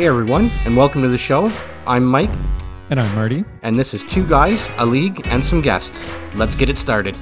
[0.00, 1.52] Hey everyone, and welcome to the show.
[1.86, 2.30] I'm Mike,
[2.88, 3.44] And I'm Marty.
[3.60, 6.16] and this is Two Guys, a League, and some guests.
[6.34, 7.18] Let's get it started.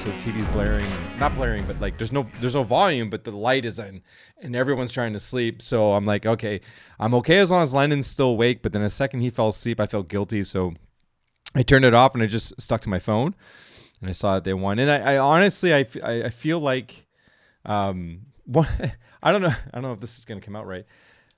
[0.00, 0.86] So TV's blaring,
[1.18, 4.00] not blaring, but like there's no there's no volume, but the light is in,
[4.40, 5.60] and everyone's trying to sleep.
[5.60, 6.62] So I'm like, okay,
[6.98, 8.62] I'm okay as long as London's still awake.
[8.62, 10.72] But then a second he fell asleep, I felt guilty, so
[11.54, 13.34] I turned it off and I just stuck to my phone,
[14.00, 14.78] and I saw that they won.
[14.78, 17.06] And I, I honestly, I, I- feel like,
[17.66, 18.68] um, one,
[19.22, 20.86] I don't know, I don't know if this is gonna come out right.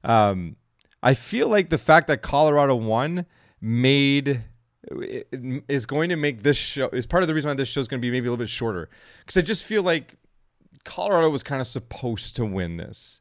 [0.04, 0.54] Um,
[1.02, 3.26] I feel like the fact that Colorado won
[3.60, 4.42] made
[4.90, 7.88] is going to make this show is part of the reason why this show is
[7.88, 8.88] going to be maybe a little bit shorter
[9.20, 10.16] because I just feel like
[10.84, 13.20] Colorado was kind of supposed to win this.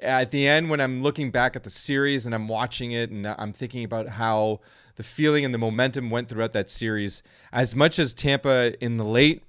[0.00, 3.26] At the end, when I'm looking back at the series and I'm watching it and
[3.26, 4.60] I'm thinking about how
[4.96, 9.04] the feeling and the momentum went throughout that series, as much as Tampa in the
[9.04, 9.42] late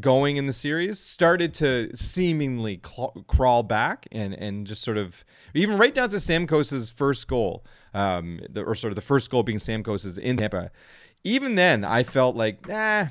[0.00, 2.80] going in the series started to seemingly
[3.28, 7.64] crawl back and and just sort of even right down to Stamkos's first goal,
[7.94, 10.70] um, the, or sort of the first goal being Stamkos's in Tampa.
[11.22, 13.06] Even then, I felt like, nah,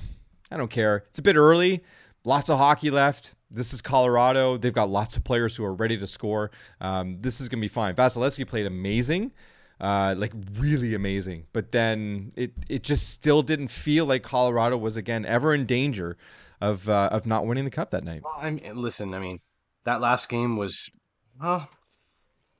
[0.51, 1.05] I don't care.
[1.09, 1.83] It's a bit early.
[2.25, 3.33] Lots of hockey left.
[3.49, 4.57] This is Colorado.
[4.57, 6.51] They've got lots of players who are ready to score.
[6.79, 7.95] Um, this is gonna be fine.
[7.95, 9.31] Vasilevskiy played amazing.
[9.81, 14.95] Uh, like really amazing, but then it it just still didn't feel like Colorado was
[14.95, 16.15] again ever in danger
[16.61, 18.21] of uh, of not winning the cup that night.
[18.23, 19.39] Well, I listen, I mean,
[19.83, 20.89] that last game was,
[21.41, 21.67] well,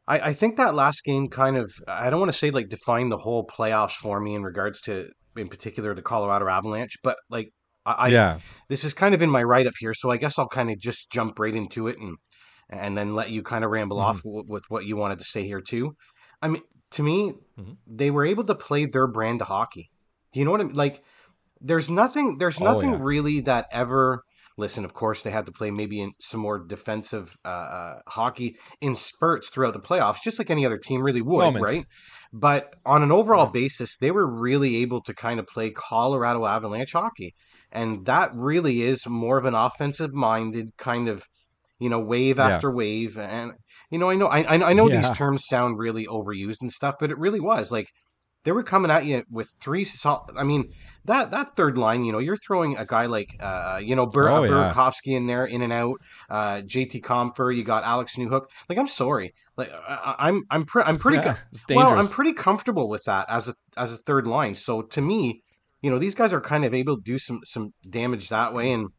[0.08, 3.12] I, I think that last game kind of, I don't want to say like defined
[3.12, 7.50] the whole playoffs for me in regards to, in particular, the Colorado Avalanche, but like,
[7.86, 8.40] I, I yeah,
[8.70, 10.78] this is kind of in my write up here, so I guess I'll kind of
[10.80, 12.18] just jump right into it and
[12.70, 14.02] and then let you kind of ramble Mhm.
[14.04, 15.96] off w- with what you wanted to say here too.
[16.42, 16.62] I mean,
[16.92, 17.78] to me, Mhm.
[17.86, 19.90] they were able to play their brand of hockey.
[20.32, 20.74] Do you know what I mean?
[20.76, 21.04] Like,
[21.60, 23.00] there's nothing, there's Oh, nothing yeah.
[23.02, 24.24] really that ever.
[24.58, 28.56] Listen, of course, they had to play maybe in some more defensive uh, uh, hockey
[28.82, 31.60] in spurts throughout the playoffs, just like any other team really would, Moments.
[31.60, 31.86] right?
[32.32, 33.52] But on an overall Yeah.
[33.52, 37.34] basis, they were really able to kind of play Colorado Avalanche hockey
[37.72, 41.24] and that really is more of an offensive minded kind of
[41.80, 42.40] you know wave Yeah.
[42.40, 43.54] after wave and
[43.90, 46.96] you know i know i, I I know these terms sound really overused and stuff
[47.00, 47.88] but it really was like
[48.44, 50.70] they were coming at you with three sol- i mean
[51.06, 54.30] that that third line you know you're throwing a guy like uh you know Bur-
[54.30, 54.50] Oh, yeah.
[54.74, 55.96] Burakovsky in there in and out
[56.30, 60.64] uh jt Compher you got alex newhook like i'm sorry like I, I- i'm i'm
[60.64, 61.40] pre- i'm pretty Yeah, co-
[61.78, 64.56] well, I'm pretty comfortable with that as a as a third line.
[64.56, 65.42] So to me,
[65.82, 68.72] you know, these guys are kind of able to do some some damage that way.
[68.72, 68.90] And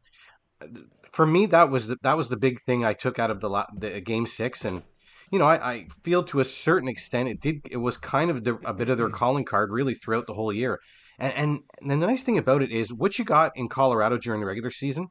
[1.13, 3.49] for me, that was the, that was the big thing I took out of the
[3.51, 4.65] la- the game six.
[4.65, 4.83] And
[5.31, 8.45] you know, I, I feel to a certain extent it did it was kind of
[8.45, 9.17] the, a bit of their mm-hmm.
[9.17, 10.81] calling card really throughout the whole year.
[11.19, 14.19] And, and and then the nice thing about it is what you got in Colorado
[14.19, 15.09] during the regular season,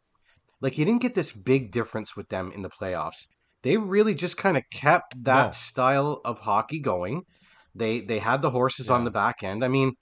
[0.62, 3.28] like you didn't get this big difference with them in the playoffs.
[3.64, 5.52] They really just kind of kept that No.
[5.52, 7.24] style of hockey going.
[7.74, 9.64] They they had the horses on the back end.
[9.64, 9.94] I mean,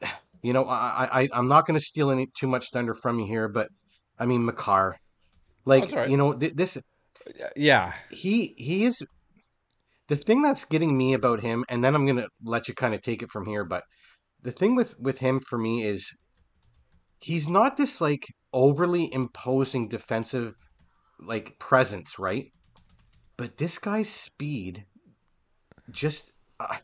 [0.42, 3.26] you know, I I I'm not going to steal any too much thunder from you
[3.26, 3.68] here, but
[4.18, 4.96] I mean, Makar,
[5.64, 6.08] like right.
[6.08, 6.78] you know, th- this
[7.56, 9.02] yeah, he he is
[10.08, 13.02] the thing that's getting me about him, and then I'm gonna let you kind of
[13.02, 13.64] take it from here.
[13.64, 13.84] But
[14.42, 16.06] the thing with with him for me is
[17.20, 20.54] he's not this like overly imposing defensive
[21.20, 22.46] like presence, right?
[23.36, 24.84] But this guy's speed
[25.90, 26.30] just.
[26.60, 26.76] Uh,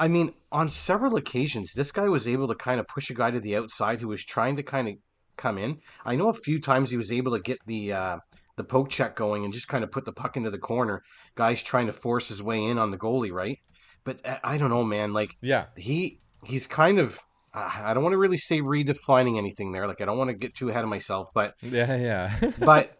[0.00, 3.32] I mean, on several occasions, this guy was able to kind of push a guy
[3.32, 4.94] to the outside who was trying to kind of
[5.36, 5.78] come in.
[6.04, 8.18] I know a few times he was able to get the uh,
[8.58, 11.02] the poke check going and just kind of put the puck into the corner.
[11.34, 13.58] Guys trying to force his way in on the goalie, right?
[14.04, 15.12] But uh, I don't know, man.
[15.14, 17.18] Like yeah, he he's kind of
[17.54, 19.86] I don't want to really say redefining anything there.
[19.88, 22.50] Like I don't want to get too ahead of myself, but yeah, yeah.
[22.58, 22.94] but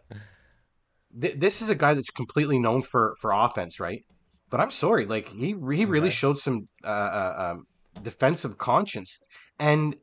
[1.20, 4.04] th- this is a guy that's completely known for for offense, right?
[4.50, 6.10] But I'm sorry, like he he really Okay.
[6.10, 7.64] showed some uh, uh, um,
[8.02, 9.18] defensive conscience
[9.58, 9.96] and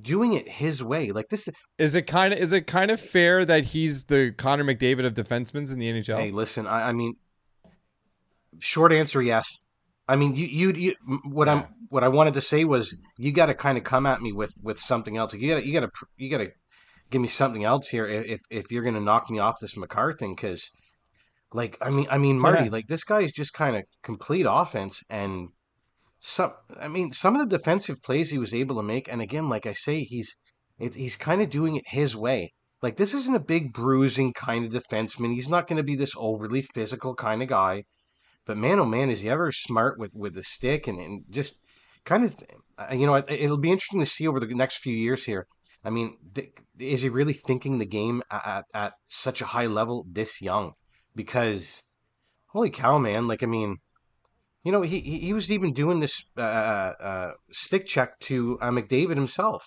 [0.00, 1.12] doing it his way.
[1.12, 1.48] Like this,
[1.78, 5.14] is it kind of is it kind of fair that he's the Connor McDavid of
[5.14, 6.18] defensemen in the NHL?
[6.18, 7.14] hey, listen, I, I mean,
[8.58, 9.58] short answer, yes.
[10.08, 11.48] I mean, you you, you what.
[11.48, 14.32] I'm what I wanted to say was you got to kind of come at me
[14.32, 15.34] with with something else.
[15.34, 16.50] You got to you got to you got to
[17.10, 20.34] give me something else here if if you're gonna knock me off this Makar thing
[20.34, 20.70] because.
[21.52, 22.70] Like I mean, I mean, Marty, Yeah.
[22.70, 25.48] like this guy is just kind of complete offense, and
[26.20, 26.52] some.
[26.78, 29.66] I mean, some of the defensive plays he was able to make, and again, like
[29.66, 30.36] I say, he's
[30.78, 32.52] he's kind of doing it his way.
[32.82, 35.34] Like this isn't a big bruising kind of defenseman.
[35.34, 37.84] He's not going to be this overly physical kind of guy,
[38.46, 41.58] but man, oh man, is he ever smart with with the stick and, and just
[42.04, 42.36] kind of,
[42.78, 45.46] uh, you know, it, it'll be interesting to see over the next few years here.
[45.82, 46.16] I mean,
[46.78, 50.72] is he really thinking the game at, at such a high level this young?
[51.14, 51.82] Because
[52.48, 53.26] holy cow, man!
[53.26, 53.76] Like, I mean,
[54.64, 58.70] you know, he he was even doing this uh, uh, uh, stick check to uh,
[58.70, 59.64] McDavid himself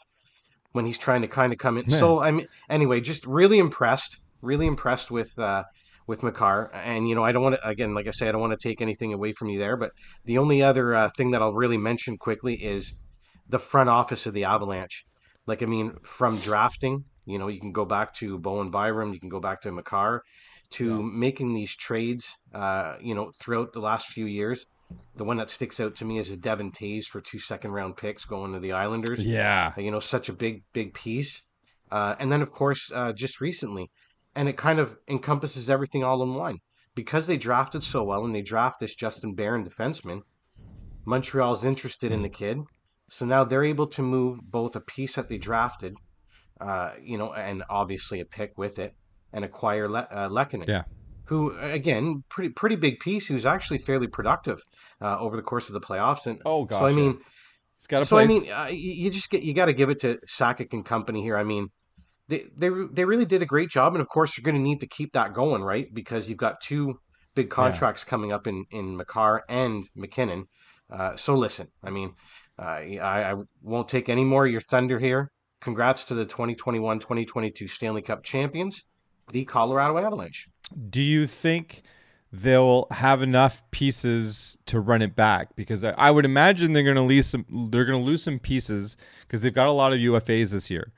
[0.72, 1.86] when he's trying to kind of come in.
[1.88, 2.00] Man.
[2.00, 5.63] So I mean, anyway, just really impressed, really impressed with uh,
[6.06, 6.69] with Makar.
[6.74, 8.68] And you know, I don't want to again, like I say, I don't want to
[8.69, 9.78] take anything away from you there.
[9.78, 9.92] But
[10.25, 12.94] the only other uh, thing that I'll really mention quickly is
[13.50, 15.06] the front office of the Avalanche.
[15.48, 19.19] Like I mean, from drafting, you know, you can go back to Bowen Byram, you
[19.19, 20.22] can go back to Makar,
[20.72, 21.10] to Yeah.
[21.12, 22.28] making these trades.
[22.54, 24.68] Uh, you know, throughout the last few years.
[25.16, 27.98] The one that sticks out to me is a Devon Toews for two second round
[27.98, 29.74] picks going to the Islanders Yeah.
[29.78, 31.44] uh, you know, such a big, big piece.
[31.92, 33.92] Uh, and then, of course, uh, just recently,
[34.36, 36.57] and it kind of encompasses everything all in one.
[36.95, 40.22] Because they drafted so well and they draft this Justin Barron defenseman,
[41.06, 42.60] Montreal's interested in the kid.
[43.10, 45.96] So now they're able to move both a piece that they drafted,
[46.62, 48.96] uh, you know, and obviously a pick with it,
[49.31, 50.30] and acquire Le- uh,
[50.68, 50.84] Yeah.
[51.34, 54.62] Who again pretty pretty big piece He was actually fairly productive
[55.02, 56.28] uh, over the course of the playoffs.
[56.28, 56.96] And Oh, gosh, so i yeah.
[56.96, 57.18] mean
[57.80, 58.26] He's got a so place.
[58.26, 61.24] i mean uh, you just get you got to give it to Sakic and company
[61.24, 61.36] here.
[61.36, 61.70] I mean
[62.28, 63.96] they they they really did a great job.
[63.96, 65.88] And of course you're going to need to keep that going right?
[65.92, 67.00] Because you've got two
[67.34, 70.46] big contracts coming up in in Makar and MacKinnon.
[70.92, 72.14] Uh, so listen i mean
[72.60, 75.32] uh, I, I won't take any more of your thunder here.
[75.62, 78.84] Congrats to the 2021-2022 stanley cup champions
[79.32, 80.48] the colorado avalanche
[80.90, 81.84] do you think
[82.31, 85.56] they'll have enough pieces to run it back?
[85.56, 87.46] Because I, I would imagine they're going to lose some.
[87.72, 90.92] They're going to lose some pieces because they've got a lot of UFAs this year.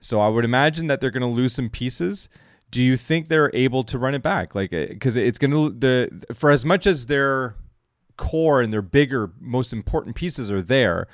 [0.00, 2.28] So I would imagine that they're going to lose some pieces.
[2.70, 4.54] Do you think they're able to run it back?
[4.54, 7.56] Like, because it's going to the for as much as their
[8.16, 11.06] core and their bigger, most important pieces are there.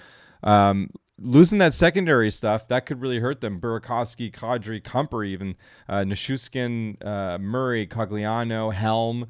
[0.43, 0.91] Um,
[1.21, 3.61] losing that secondary stuff that could really hurt them.
[3.61, 5.57] Burakovsky, Kadri, Kuemper, even
[5.89, 9.27] uh, Nichushkin, uh, Murray, Cogliano, Helm.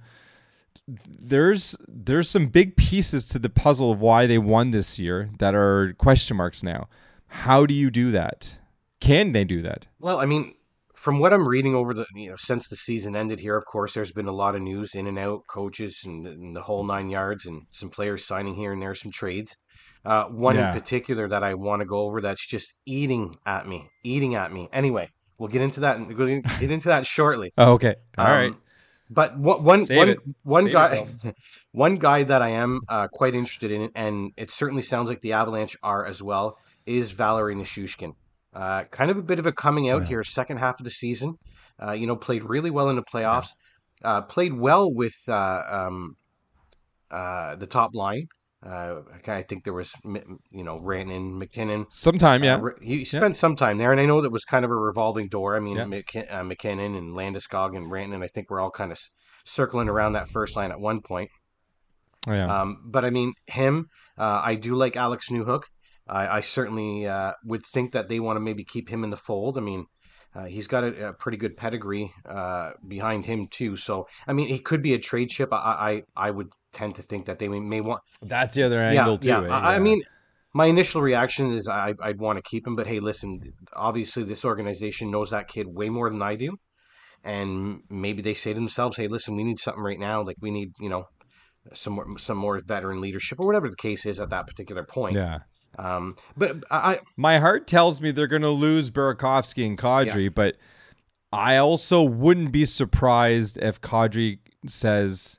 [0.86, 5.54] There's there's some big pieces to the puzzle of why they won this year that
[5.54, 6.88] are question marks now.
[7.26, 8.58] How do you do that?
[9.00, 9.86] Can they do that?
[10.00, 10.54] Well, I mean,
[10.94, 13.94] from what I'm reading over the you know since the season ended here, of course,
[13.94, 17.08] there's been a lot of news in and out, coaches and, and the whole nine
[17.08, 19.56] yards, and some players signing here and there, some trades.
[20.04, 20.68] Uh, one Yeah.
[20.72, 24.50] in particular that I want to go over that's just eating at me, eating at
[24.52, 24.66] me.
[24.72, 27.52] Anyway, we'll get into that and we'll get into that shortly.
[27.58, 27.96] Oh, okay.
[28.16, 28.52] All right.
[28.52, 28.60] Um,
[29.10, 31.06] But one one Save one one guy
[31.72, 35.32] one guy that I am uh, quite interested in, and it certainly sounds like the
[35.34, 36.56] Avalanche are as well,
[36.86, 38.12] is Valeri Nichushkin.
[38.54, 40.08] Uh, kind of a bit of a coming out Yeah.
[40.08, 41.34] here, second half of the season.
[41.82, 43.48] Uh, you know, played really well in the playoffs.
[44.04, 46.16] Uh, played well with uh, um,
[47.10, 48.28] uh, the top line.
[48.62, 51.86] Uh, I think there was, you know, Rantanen, MacKinnon.
[51.88, 52.56] Sometime, yeah.
[52.56, 55.28] Uh, he spent some time there, and I know that was kind of a revolving
[55.28, 55.56] door.
[55.56, 55.84] I mean, Yeah.
[55.84, 58.98] McK- uh, MacKinnon and Landeskog and Rantanen, I think we're all kind of
[59.46, 61.30] circling around that first line at one point.
[62.28, 62.60] Oh, yeah.
[62.60, 63.86] Um, but I mean, him,
[64.18, 65.62] uh, I do like Alex Newhook.
[66.06, 69.16] I, I certainly uh, would think that they want to maybe keep him in the
[69.16, 69.56] fold.
[69.56, 69.86] I mean,
[70.34, 73.76] uh, he's got a, a pretty good pedigree uh, behind him too.
[73.76, 75.52] So I mean, he could be a trade chip.
[75.52, 78.02] I I, I would tend to think that they may, want.
[78.22, 79.28] That's the other Yeah, angle too.
[79.28, 79.42] yeah.
[79.42, 79.48] eh?
[79.48, 80.02] I, I mean,
[80.52, 83.40] my initial reaction is I, I'd want to keep him, but hey, listen,
[83.74, 86.56] obviously this organization knows that kid way more than I do,
[87.24, 90.22] and maybe they say to themselves, hey, listen, we need something right now.
[90.22, 91.04] Like we need, you know,
[91.74, 95.16] some more, some more veteran leadership or whatever the case is at that particular point.
[95.16, 95.38] yeah.
[95.78, 100.56] Um, but I, My heart tells me they're going to lose Burakovsky and Kadri, but
[101.32, 105.38] I also wouldn't be surprised if Kadri says,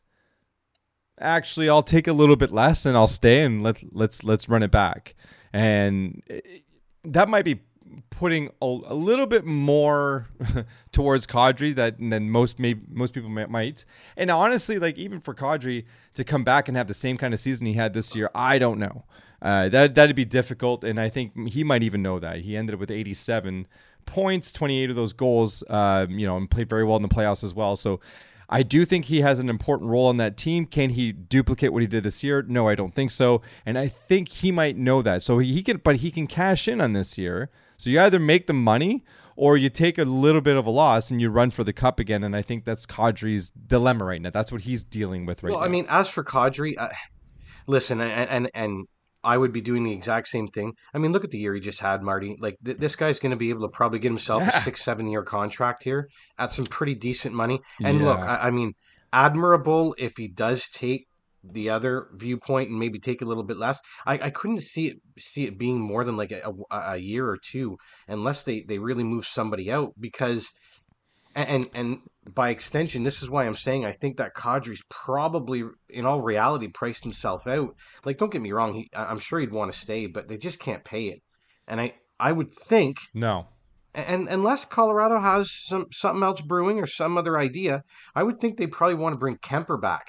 [1.20, 4.64] "Actually, I'll take a little bit less and I'll stay and let let's let's run
[4.64, 5.16] it back."
[5.54, 6.64] And it-
[7.04, 7.62] that might be
[8.10, 10.28] putting a, a little bit more
[10.92, 13.86] towards Kadri that than most may, most people may- might.
[14.16, 17.40] And honestly, like even for Kadri to come back and have the same kind of
[17.40, 19.04] season he had this year, I don't know.
[19.42, 22.42] Uh, that that'd be difficult, and I think he might even know that.
[22.42, 23.68] He ended up with 87
[24.06, 27.44] points, 28 of those goals, uh, you know, and played very well in the playoffs
[27.44, 27.76] as well.
[27.76, 28.00] So.
[28.54, 30.66] I do think he has an important role on that team.
[30.66, 32.42] Can he duplicate what he did this year?
[32.42, 33.42] No, I don't think so.
[33.66, 35.24] And I think he might know that.
[35.24, 37.50] So he, he can, but he can cash in on this year.
[37.78, 39.06] So you either make the money
[39.36, 42.00] or you take a little bit of a loss and you run for the cup
[42.00, 42.24] again.
[42.24, 44.30] And I think that's Kadri's dilemma right now.
[44.30, 45.62] That's what he's dealing with right well, now.
[45.62, 46.90] Well, I mean, as for Kadri, uh,
[47.68, 48.88] listen, and, and and
[49.24, 50.74] I would be doing the exact same thing.
[50.94, 52.38] I mean, look at the year he just had, Marty.
[52.40, 54.58] Like th- this guy's going to be able to probably get himself Yeah.
[54.58, 57.60] a six, seven year contract here at some pretty decent money.
[57.84, 58.74] And look, I, I mean,
[59.14, 61.08] admirable if he does take
[61.44, 63.80] the other viewpoint and maybe take a little bit less.
[64.06, 67.28] I, I couldn't see it see it being more than like a, a, a year
[67.28, 70.52] or two unless they, they really move somebody out because
[71.36, 72.00] and and
[72.34, 76.68] by extension, this is why I'm saying I think that Kadri's probably, in all reality,
[76.68, 77.76] priced himself out.
[78.06, 80.60] Like, don't get me wrong, he I'm sure he'd want to stay, but they just
[80.60, 81.22] can't pay it.
[81.68, 83.48] And I I would think No.
[83.94, 87.84] and unless Colorado has some something else brewing or some other idea,
[88.16, 90.08] I would think they probably want to bring Kuemper back.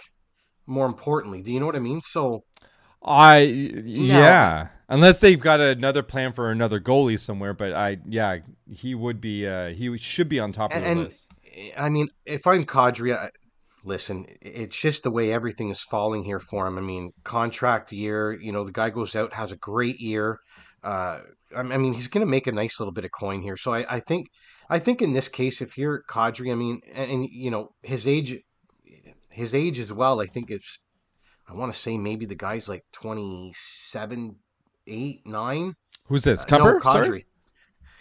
[0.66, 2.00] More importantly, do you know what I mean?
[2.00, 2.44] So
[3.04, 8.38] I yeah, unless they've got another plan for another goalie somewhere, but I yeah,
[8.70, 11.28] he would be uh he should be on top of and, the and list.
[11.76, 13.30] I mean, if I'm Kadri, I,
[13.84, 16.78] listen, it's just the way everything is falling here for him.
[16.78, 20.38] I mean, contract year, you know, the guy goes out has a great year.
[20.82, 21.20] Uh,
[21.54, 23.56] I mean, he's going to make a nice little bit of coin here.
[23.56, 24.28] So I, I think,
[24.70, 28.08] I think in this case, if you're Kadri, I mean, and, and you know his
[28.08, 28.38] age,
[29.30, 30.20] his age as well.
[30.20, 30.80] I think it's,
[31.48, 34.36] I want to say maybe the guy's like 27,
[34.86, 35.74] 8, 9.
[36.06, 36.44] Who's this?
[36.50, 36.82] Uh, no, Kadri.
[37.04, 37.26] Sorry?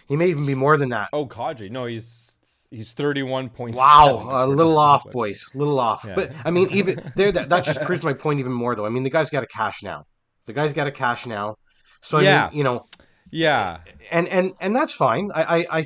[0.08, 1.10] He may even be more than that.
[1.14, 1.70] Oh, Kadri.
[1.72, 2.38] No, he's
[2.70, 3.76] he's thirty one point.
[3.76, 6.04] Wow, a little off, boys, a little off.
[6.06, 6.16] Yeah.
[6.16, 8.86] But I mean, even there, that, that just proves my point even more, though.
[8.86, 10.04] I mean, the guy's got a cash now.
[10.48, 11.56] The guy's got a cash now.
[12.02, 12.48] So I Yeah.
[12.50, 12.86] mean, you know,
[13.30, 13.80] Yeah,
[14.12, 15.32] and and and that's fine.
[15.34, 15.86] I I I,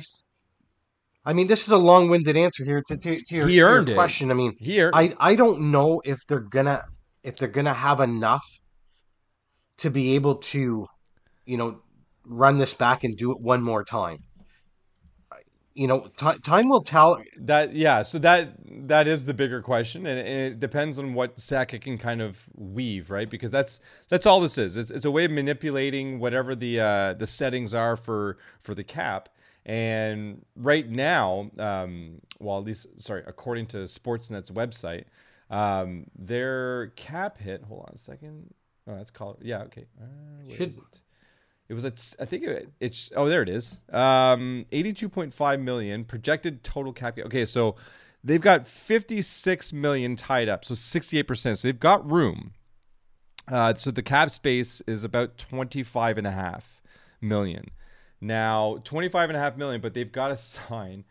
[1.26, 3.68] I mean, this is a long-winded answer here to, to, to your, He to your
[3.68, 3.94] earned it.
[3.94, 4.30] question.
[4.30, 4.90] I mean, here.
[4.92, 6.82] I I don't know if they're gonna
[7.26, 8.44] if they're gonna have enough
[9.78, 10.86] to be able to,
[11.44, 11.80] you know,
[12.24, 14.18] run this back and do it one more time.
[15.74, 17.22] You know, ti time will tell.
[17.38, 18.54] That yeah, so that
[18.88, 23.10] that is the bigger question, and it depends on what Sakic can kind of weave,
[23.10, 23.28] right?
[23.28, 24.78] Because that's that's all this is.
[24.78, 28.84] It's, it's a way of manipulating whatever the uh, the settings are for for the
[28.84, 29.28] cap.
[29.66, 35.04] And right now, um, well, at least sorry, according to Sportsnet's website,
[35.50, 37.62] um, their cap hit.
[37.64, 38.52] Hold on a second.
[38.88, 39.36] Oh, that's color.
[39.40, 39.86] Yeah, okay.
[40.00, 41.00] Uh, Should- is it?
[41.68, 43.80] It was at I think it, it's oh there it is.
[43.90, 47.18] Um 82.5 million projected total cap.
[47.18, 47.74] Okay, so
[48.22, 51.56] they've got 56 million tied up, so 68%.
[51.58, 52.52] So they've got room.
[53.48, 56.82] Uh, so the cap space is about 25 and a half
[57.20, 57.64] million.
[58.20, 61.04] Now, 25 and a half million, but they've got to sign,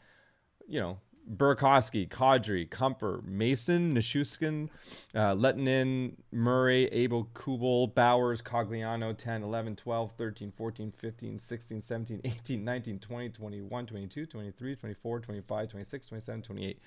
[0.67, 0.99] you know,
[1.33, 4.69] Burakovsky, Kadri, Kuemper, Mason, Nichushkin,
[5.15, 12.21] uh, Lettinen, Murray, Abel, Kubel, Bowers, Cogliano, 10, 11, 12, 13, 14, 15, 16, 17,
[12.25, 16.79] 18, 19, 20, 21, 22, 23, 24, 25, 26, 27, 28.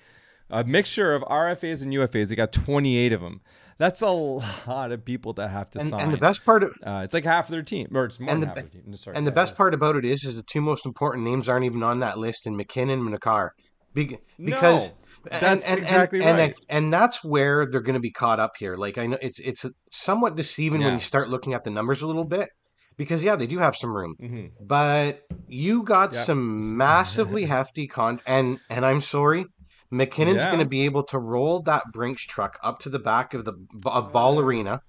[0.51, 2.29] A mixture of RFAs and UFAs.
[2.29, 3.41] They got 28 of them.
[3.77, 4.07] That's a
[4.67, 5.99] lot of people to have to And, sign.
[5.99, 8.33] and the best part of uh, it's like half of their team, or it's more
[8.33, 8.97] And than the half of their team.
[8.97, 11.65] Sorry, and the best part about it is, is the two most important names aren't
[11.65, 13.53] even on that list in MacKinnon and Makar.
[13.93, 14.91] Be- No, because
[15.29, 16.53] that's and, and, exactly and, right.
[16.69, 18.75] And, and that's where they're going to be caught up here.
[18.77, 22.07] Like I know it's it's somewhat deceiving when you start looking at the numbers a
[22.07, 22.49] little bit,
[22.97, 24.51] because yeah, they do have some room, Mhm.
[24.61, 26.25] but you got Yep.
[26.25, 29.45] some massively hefty con and and I'm sorry.
[29.91, 30.47] MacKinnon's Yeah.
[30.51, 33.53] going to be able to roll that Brinks truck up to the back of the
[33.87, 34.81] of Ball Arena,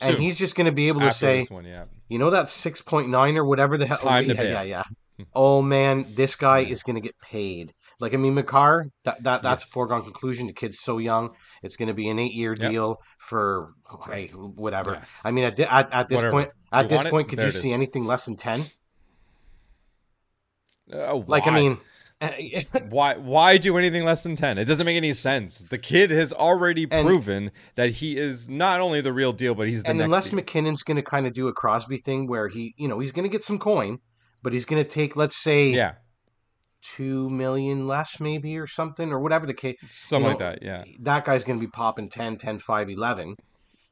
[0.00, 1.84] and he's just going to be able to After say, one, yeah.
[2.08, 3.98] you know that six point nine or whatever the hell.
[3.98, 4.82] Time to yeah, yeah, yeah.
[5.34, 7.74] Oh man, this guy is going to get paid.
[8.00, 10.46] Like I mean, Makar, that, that that's a foregone conclusion.
[10.46, 11.30] The kid's so young;
[11.62, 12.70] it's going to be an eight-year Yep.
[12.70, 13.72] deal for
[14.08, 14.92] hey, whatever.
[14.92, 15.20] Yes.
[15.24, 16.32] I mean, at, at, at this Whatever.
[16.32, 17.10] point, at You this want it?
[17.10, 17.60] point, could There you it is.
[17.62, 18.64] see anything less than ten?
[20.92, 21.78] Uh, Like I mean,
[22.88, 26.32] why why do anything less than 10 it doesn't make any sense the kid has
[26.32, 29.98] already And- proven that he is not only the real deal but he's the and
[29.98, 30.36] next unless deal.
[30.36, 33.22] MacKinnon's going to kind of do a Crosby thing where he, you know, he's going
[33.22, 33.98] to get some coin,
[34.42, 35.92] but he's going to take, let's say, yeah
[36.82, 39.76] two million less, maybe or something, or whatever the case.
[39.88, 42.90] something you know, like that yeah that guy's going to be popping 10, 10, 5,
[42.90, 43.34] 11.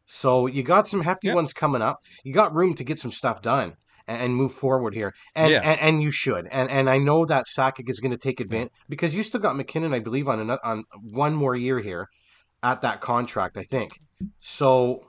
[0.06, 1.34] So you got some hefty Yep.
[1.34, 1.96] ones coming up.
[2.24, 3.74] You got room to get some stuff done
[4.06, 5.12] and, and move forward here.
[5.34, 5.64] And, Yes.
[5.64, 6.46] and and you should.
[6.50, 9.56] And and I know that Sakic is going to take advantage because you still got
[9.56, 12.06] MacKinnon, I believe, on another, on one more year here
[12.62, 13.92] at that contract, I think.
[14.40, 15.06] So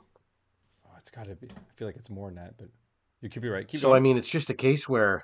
[0.86, 2.68] oh, it's got to be i feel like it's more than that but
[3.22, 5.22] you could be right keep so going I mean, it's just a case where,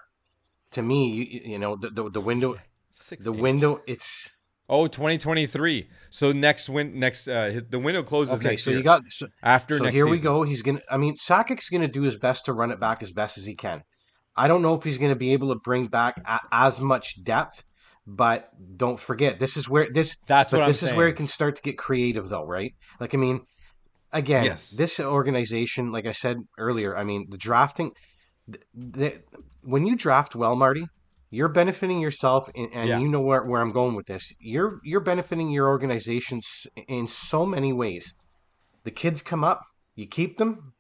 [0.73, 2.55] to me, you, you know, the, the the window,
[2.91, 3.39] Six, the eight.
[3.41, 4.29] window, it's
[4.69, 8.51] oh 2023 so next win next uh his, the window closes okay.
[8.51, 10.43] next So year you got so, after so next here we go.
[10.43, 10.81] He's gonna.
[10.89, 13.55] I mean, Sakic's gonna do his best to run it back as best as he
[13.55, 13.83] can.
[14.35, 17.63] I don't know if he's gonna be able to bring back a, as much depth,
[18.07, 20.15] but don't forget this is where this.
[20.27, 22.73] That's but what I'm this is where it can start to get creative, though, right?
[22.99, 23.41] Like, I mean,
[24.11, 24.71] again, Yes.
[24.71, 27.91] this organization, like I said earlier, I mean, the drafting,
[29.61, 30.85] when you draft well, Marty,
[31.29, 32.99] you're benefiting yourself, and, and Yeah.
[32.99, 34.31] you know where, where I'm going with this.
[34.39, 36.41] You're you're benefiting your organization
[36.87, 38.13] in so many ways.
[38.83, 39.61] The kids come up,
[39.95, 40.73] you keep them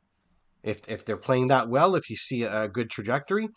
[0.63, 3.49] if if they're playing that well, if you see a good trajectory,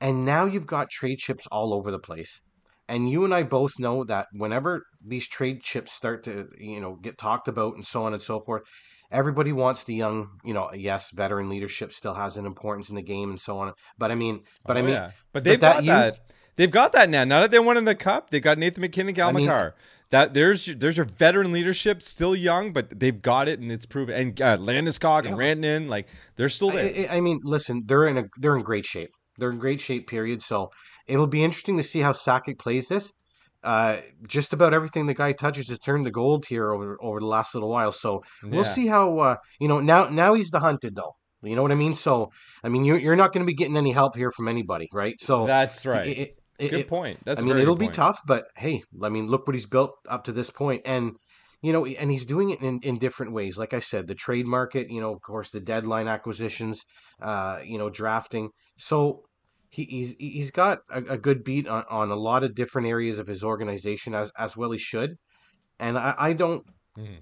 [0.00, 2.40] and now you've got trade chips all over the place.
[2.88, 6.96] And you and I both know that whenever these trade chips start to, you know,
[6.96, 8.62] get talked about and so on and so forth,
[9.10, 13.02] everybody wants the young, you know, yes, veteran leadership still has an importance in the
[13.02, 13.72] game and so on.
[13.98, 15.10] But I mean, but Oh, I mean, yeah.
[15.32, 16.32] but they've that got youth- that.
[16.56, 17.24] They've got that now.
[17.24, 19.74] Now that they won in the cup, they've got Nathan MacKinnon, Gal I mean- Makar.
[20.10, 24.16] That there's there's your veteran leadership, still young, but they've got it and it's proven.
[24.16, 26.82] And uh, Landeskog and Rantanen, like they're still there.
[26.84, 29.10] I, I I mean, listen, they're in a they're in great shape.
[29.38, 30.08] They're in great shape.
[30.08, 30.42] Period.
[30.42, 30.70] So
[31.06, 33.12] it'll be interesting to see how Sakic plays this.
[33.62, 37.26] Uh, just about everything the guy touches has turned to gold here over over the
[37.26, 37.92] last little while.
[37.92, 38.72] So we'll Yeah.
[38.72, 41.14] see how uh, you know now now he's the hunted though.
[41.42, 41.92] You know what I mean?
[41.92, 42.30] So
[42.64, 45.14] I mean, you're you're not going to be getting any help here from anybody, right?
[45.20, 46.06] So That's right.
[46.06, 47.20] it- it- Good it- point.
[47.24, 47.94] That's I mean, it'll be point.
[47.94, 51.12] tough, but hey, I mean, look what he's built up to this point, and
[51.62, 53.58] you know, and he's doing it in, in different ways.
[53.58, 56.82] Like I said, the trade market, you know, of course, the deadline acquisitions,
[57.22, 58.50] uh, you know, drafting.
[58.78, 59.24] So
[59.70, 63.18] he, he's he's got a, a good beat on, on a lot of different areas
[63.18, 65.16] of his organization, as as well he should.
[65.78, 66.64] And I, I don't.
[66.98, 67.18] Mhm.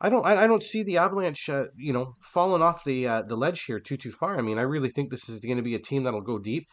[0.00, 0.26] I don't.
[0.26, 3.64] I I don't see the Avalanche, uh, you know, falling off the uh, the ledge
[3.64, 4.38] here too too far.
[4.38, 6.66] I mean, I really think this is going to be a team that'll go deep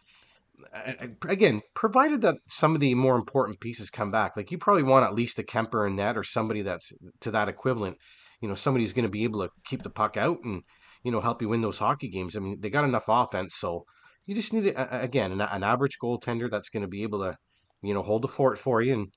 [0.72, 4.82] I- again, provided that some of the more important pieces come back, like you probably
[4.82, 7.98] want at least a Kuemper in net or somebody that's to that equivalent.
[8.40, 10.62] You know, somebody who's going to be able to keep the puck out and
[11.02, 12.36] you know help you win those hockey games.
[12.36, 13.84] I mean, they got enough offense, so
[14.26, 17.36] you just need a, again an, an average goaltender that's going to be able to
[17.82, 19.08] you know hold the fort for you, and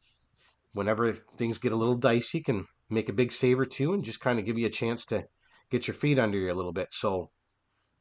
[0.73, 4.19] whenever things get a little dicey, can make a big save or two and just
[4.19, 5.25] kind of give you a chance to
[5.69, 6.87] get your feet under you a little bit.
[6.91, 7.29] So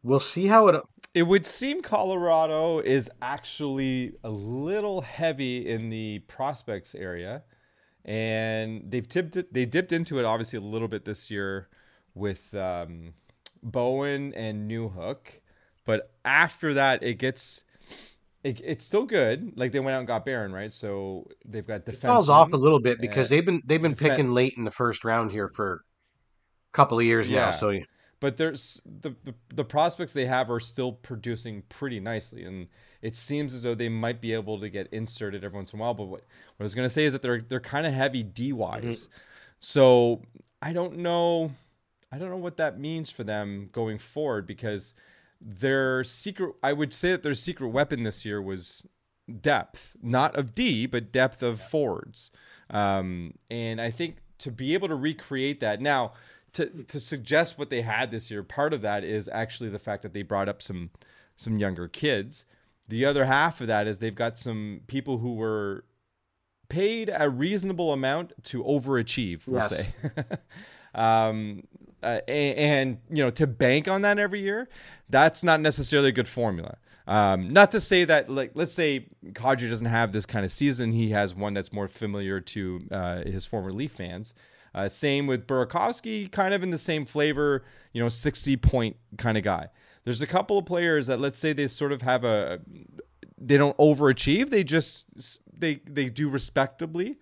[0.03, 0.83] we'll see how it
[1.15, 7.43] It would seem Colorado is actually a little heavy in the prospects area,
[8.05, 9.53] and they've tipped it.
[9.53, 11.69] They dipped into it obviously a little bit this year
[12.15, 13.15] with um,
[13.63, 15.41] Bowen and Newhook,
[15.87, 17.65] but after that it gets.
[18.45, 19.55] It, it's still good.
[19.57, 20.73] Like they went out and got Barron, right?
[20.73, 22.05] So they've got defense.
[22.05, 24.71] falls off a little bit because they've been they've been Defen- picking late in the
[24.71, 27.47] first round here for a couple of years Yeah.
[27.47, 27.51] now.
[27.51, 27.73] So
[28.21, 32.69] but there's the, the the prospects they have are still producing pretty nicely and
[33.03, 35.83] it seems as though they might be able to get inserted every once in a
[35.83, 37.93] while but what, what i was going to say is that they're they're kind of
[37.93, 39.19] heavy d wise mm-hmm.
[39.61, 40.23] so
[40.63, 41.53] i don't know
[42.13, 44.95] i don't know what that means for them going forward because
[45.41, 48.87] their secret i would say that their secret weapon this year was
[49.41, 52.31] depth not of d but depth of forwards.
[52.71, 56.13] Um, and i think to be able to recreate that now
[56.53, 60.03] to, to suggest what they had this year part of that is actually the fact
[60.03, 60.91] that they brought up some
[61.35, 62.47] some younger kids.
[62.89, 65.85] The other half of that is they've got some people who were
[66.71, 69.87] paid a reasonable amount to overachieve we'll Yes.
[69.87, 69.93] say.
[70.95, 71.65] Um,
[72.03, 74.69] uh, and, you know to bank on that every year
[75.09, 76.77] that's not necessarily a good formula.
[77.07, 80.93] Um, not to say that like let's say Kadri doesn't have this kind of season
[80.93, 84.35] he has one that's more familiar to uh, his former Leaf fans.
[84.75, 89.39] Uh, same with Burakovsky kind of in the same flavor you know 60 point kind
[89.39, 89.69] of guy.
[90.05, 92.61] There's a couple of players that let's say they sort of have a
[93.39, 95.07] they don't overachieve they just
[95.53, 97.19] they they do respectably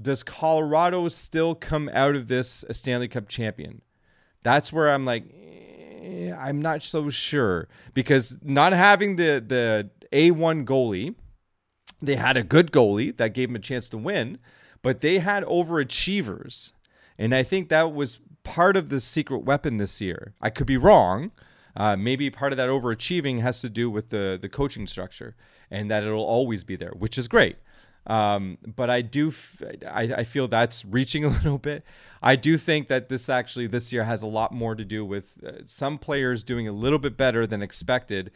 [0.00, 3.82] does Colorado still come out of this a Stanley Cup champion?
[4.42, 10.64] That's where I'm like, eh, I'm not so sure because not having the the A1
[10.64, 11.14] goalie,
[12.00, 14.38] they had a good goalie that gave them a chance to win,
[14.82, 16.72] but they had overachievers,
[17.18, 20.34] and I think that was part of the secret weapon this year.
[20.40, 21.32] I could be wrong.
[21.74, 25.34] Uh, maybe part of that overachieving has to do with the the coaching structure,
[25.70, 27.56] and that it'll always be there, which is great.
[28.06, 31.84] Um, but I do, f- I, I feel that's reaching a little bit.
[32.22, 35.34] I do think that this actually this year has a lot more to do with
[35.44, 38.30] uh, some players doing a little bit better than expected,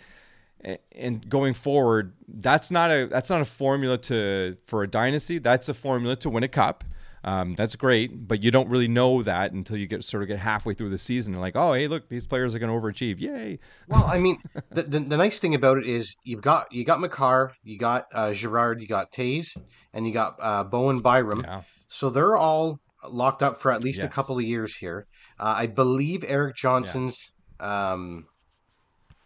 [0.92, 5.38] and going forward, that's not a that's not a formula to for a dynasty.
[5.38, 6.84] That's a formula to win a cup.
[7.22, 10.38] Um, that's great, but you don't really know that until you get sort of get
[10.38, 11.34] halfway through the season.
[11.34, 13.20] and like, oh, hey, look, these players are going to overachieve.
[13.20, 13.58] Yay!
[13.88, 14.38] well, I mean,
[14.70, 18.06] the, the the nice thing about it is you've got you got Makar, you got
[18.14, 19.56] uh, Girard, you got Toews,
[19.92, 21.42] and you got uh, Bowen Byram.
[21.46, 21.62] Yeah.
[21.88, 22.78] So they're all
[23.08, 25.06] locked up for at least a couple of years here.
[25.38, 27.32] Uh, I believe Erik Johnson's.
[27.58, 28.26] Um,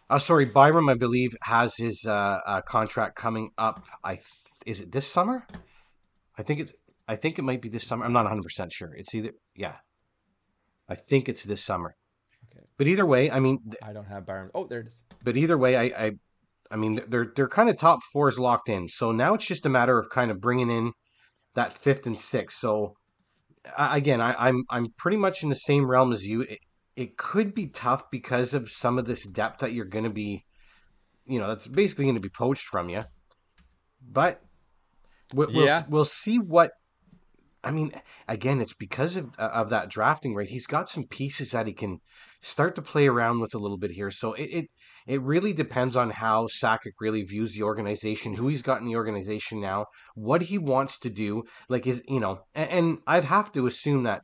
[0.09, 0.89] oh, sorry, Byram.
[0.89, 3.83] I believe has his uh, uh, contract coming up.
[4.03, 4.25] I th-
[4.65, 5.45] is it this summer?
[6.37, 6.73] I think it's.
[7.07, 8.05] I think it might be this summer.
[8.05, 8.93] I'm not 100 percent sure.
[8.95, 9.75] It's either yeah.
[10.89, 11.95] I think it's this summer.
[12.51, 12.65] Okay.
[12.77, 14.51] But either way, I mean, th- I don't have Byram.
[14.53, 15.01] Oh, there it is.
[15.23, 16.11] but either way, I, I,
[16.71, 18.87] I mean, they're they're kind of top fours locked in.
[18.87, 20.91] So now it's just a matter of kind of bringing in
[21.55, 22.57] that fifth and sixth.
[22.59, 22.93] So
[23.77, 26.41] I- again, I, I'm I'm pretty much in the same realm as you.
[26.41, 26.59] It-
[26.95, 30.45] it could be tough because of some of this depth that you're going to be,
[31.25, 33.01] you know, that's basically going to be poached from you.
[34.01, 34.41] But
[35.33, 35.81] we'll, Yeah.
[35.81, 36.71] we'll, we'll see what.
[37.65, 37.91] I mean,
[38.27, 40.47] again, it's because of uh, of that drafting right.
[40.47, 41.99] He's got some pieces that he can
[42.41, 44.11] start to play around with a little bit here.
[44.11, 44.65] So it it,
[45.07, 48.95] it really depends on how Sakic really views the organization, who he's got in the
[48.95, 51.43] organization now, what he wants to do.
[51.67, 54.21] Like is you know, and, and I'd have to assume that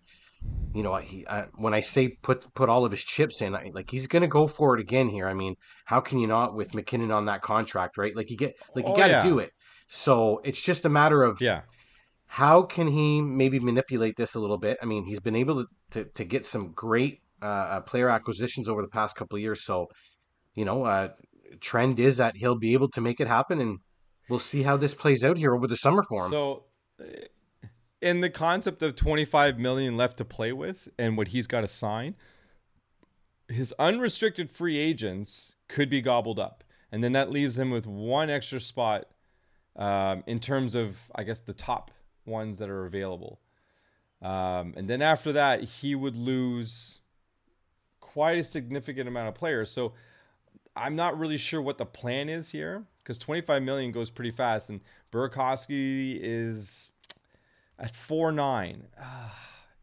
[0.73, 3.71] you know, he I, when I say put put all of his chips in, I,
[3.73, 5.27] like he's going to go for it again here.
[5.27, 8.15] I mean, how can you not with MacKinnon on that contract, right?
[8.15, 9.23] Like you get like you Oh, got to yeah.
[9.23, 9.51] do it.
[9.89, 11.61] So it's just a matter of Yeah.
[12.31, 14.77] How can he maybe manipulate this a little bit.
[14.81, 18.69] I mean, he's been able to to, to get some great uh, uh, player acquisitions
[18.69, 19.65] over the past couple of years.
[19.65, 19.89] So
[20.55, 21.09] you know, uh,
[21.59, 23.79] trend is that he'll be able to make it happen, and
[24.29, 26.31] we'll see how this plays out here over the summer for him.
[26.31, 26.63] So,
[27.01, 27.03] uh,
[28.01, 31.67] in the concept of 25 million left to play with and what he's got to
[31.67, 32.15] sign,
[33.49, 36.63] his unrestricted free agents could be gobbled up.
[36.93, 39.07] And then that leaves him with one extra spot
[39.75, 41.91] um, in terms of, I guess, the top
[42.25, 43.39] ones that are available.
[44.21, 47.01] Um, and then after that, he would lose
[47.99, 49.71] quite a significant amount of players.
[49.71, 49.93] So
[50.75, 54.69] I'm not really sure what the plan is here because 25 million goes pretty fast,
[54.69, 54.81] and
[55.11, 56.91] Burakovsky is
[57.79, 58.87] at four nine.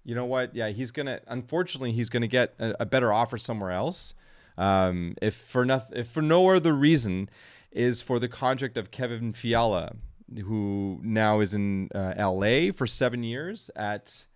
[0.05, 0.55] You know what?
[0.55, 1.21] Yeah, he's gonna.
[1.27, 4.15] Unfortunately, he's gonna get a, a better offer somewhere else.
[4.57, 7.29] Um, if for nothing, if for no other reason,
[7.73, 9.97] is for the contract of Kevin Fiala,
[10.37, 12.71] who now is in uh, L.A.
[12.71, 14.27] for seven years at,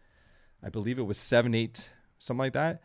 [0.63, 2.83] I believe it was seven eight, something like that.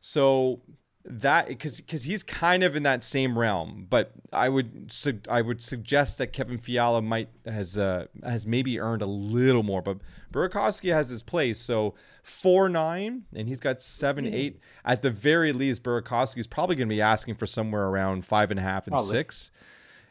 [0.00, 0.60] So
[1.04, 5.40] that because because he's kind of in that same realm, but I would su- I
[5.40, 9.98] would suggest that Kevin Fiala might has uh, has maybe earned a little more, but
[10.32, 11.58] Burakovsky has his place.
[11.58, 14.60] So four nine, and he's got seven eight.
[14.84, 18.50] At the very least, Burakovsky is probably going to be asking for somewhere around five
[18.50, 19.10] and a half and Probably.
[19.10, 19.50] six,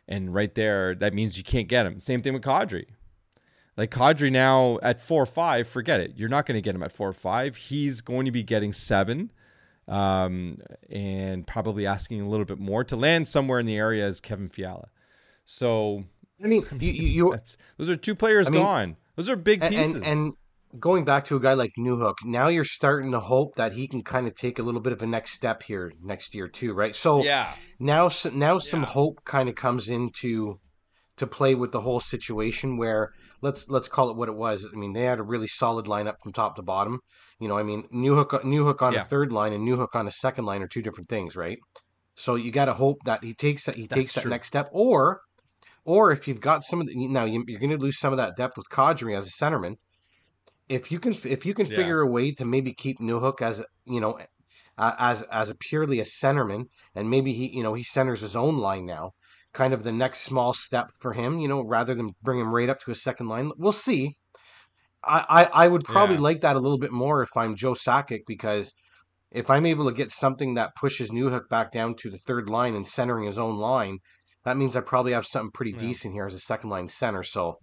[0.10, 2.00] and right there that means you can't get him.
[2.02, 2.86] Same thing with Kadri.
[3.78, 6.14] Like Kadri now at four or five, forget it.
[6.18, 7.56] You're not going to get him at four or five.
[7.56, 9.32] He's going to be getting seven
[9.88, 10.58] um,
[10.90, 14.50] and probably asking a little bit more to land somewhere in the area as Kevin
[14.50, 14.90] Fiala.
[15.46, 16.04] So
[16.44, 17.38] I mean, you you,
[17.78, 18.98] those are two players I mean- gone.
[19.16, 19.96] Those are big pieces.
[19.96, 20.34] and and
[20.78, 24.04] going back to a guy like Newhook, now you're starting to hope that he can
[24.04, 26.96] kind of take a little bit of a next step here next year too, right?
[26.96, 28.88] So yeah, now now some Yeah.
[28.88, 30.60] hope kind of comes into
[31.18, 33.10] to play with the whole situation where
[33.42, 34.66] let's let's call it what it was.
[34.72, 37.00] I mean, they had a really solid lineup from top to bottom.
[37.40, 39.02] You know, I mean, Newhook Newhook on Yeah.
[39.02, 41.58] a third line and Newhook on a second line are two different things, right?
[42.16, 44.30] So you got to hope that he takes that he That's takes that true.
[44.30, 45.22] next step, or
[45.86, 48.18] or if you've got some of the, now you- you're going to lose some of
[48.18, 49.76] that depth with Kadri as a centerman.
[50.70, 51.76] If you can if you can Yeah.
[51.78, 54.20] figure a way to maybe keep Newhook as you know
[54.78, 58.36] uh, as as a purely a centerman, and maybe he you know he centers his
[58.36, 59.12] own line now,
[59.54, 62.70] kind of the next small step for him, you know, rather than bring him right
[62.70, 63.52] up to a second line.
[63.58, 64.18] We'll see.
[65.04, 66.20] I I, I would probably Yeah.
[66.20, 68.74] like that a little bit more if I'm Joe Sakic because
[69.32, 72.76] if I'm able to get something that pushes Newhook back down to the third line
[72.76, 74.00] and centering his own line,
[74.46, 75.76] that means I probably have something pretty Yeah.
[75.76, 77.24] decent here as a second line center.
[77.24, 77.60] So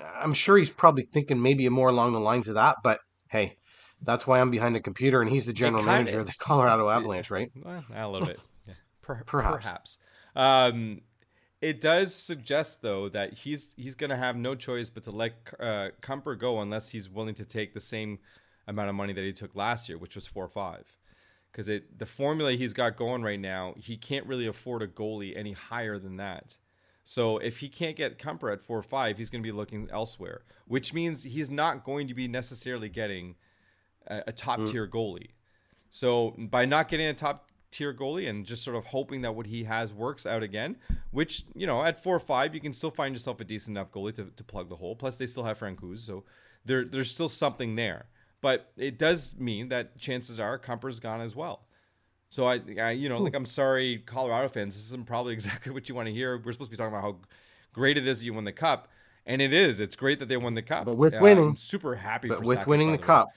[0.00, 2.76] I'm sure he's probably thinking maybe more along the lines of that.
[2.82, 3.56] But hey,
[4.02, 7.30] that's why I'm behind the computer and he's the general manager of the Colorado Avalanche,
[7.30, 7.50] right?
[7.62, 8.40] Well, a little bit.
[8.66, 8.74] Yeah.
[9.00, 9.64] Per- Perhaps.
[9.64, 9.98] perhaps.
[10.36, 11.00] Um,
[11.60, 15.32] it does suggest though that he's he's going to have no choice but to let
[15.58, 18.18] uh, Kuemper go unless he's willing to take the same
[18.68, 20.96] amount of money that he took last year, which was four or five.
[21.50, 25.36] Because it the formula he's got going right now, he can't really afford a goalie
[25.36, 26.58] any higher than that.
[27.04, 29.88] So if he can't get Kuemper at four or five, he's going to be looking
[29.92, 33.34] elsewhere, which means he's not going to be necessarily getting
[34.06, 34.70] a, a top mm.
[34.70, 35.30] tier goalie.
[35.90, 39.46] So by not getting a top tier goalie and just sort of hoping that what
[39.46, 40.76] he has works out again,
[41.10, 43.90] which you know at four or five you can still find yourself a decent enough
[43.90, 44.94] goalie to, to plug the hole.
[44.94, 46.24] Plus they still have Francouz, so
[46.64, 48.06] there there's still something there.
[48.40, 51.66] But it does mean that chances are Kuemper's gone as well.
[52.32, 55.86] So I, I you know, like I'm sorry, Colorado fans, this isn't probably exactly what
[55.90, 56.38] you want to hear.
[56.38, 57.16] We're supposed to be talking about how
[57.74, 58.88] great it is that you won the cup.
[59.26, 59.80] And it is.
[59.80, 60.86] It's great that they won the cup.
[60.86, 62.28] But with Uh, winning- I'm super happy.
[62.28, 63.28] But with Sakic, winning by the cup,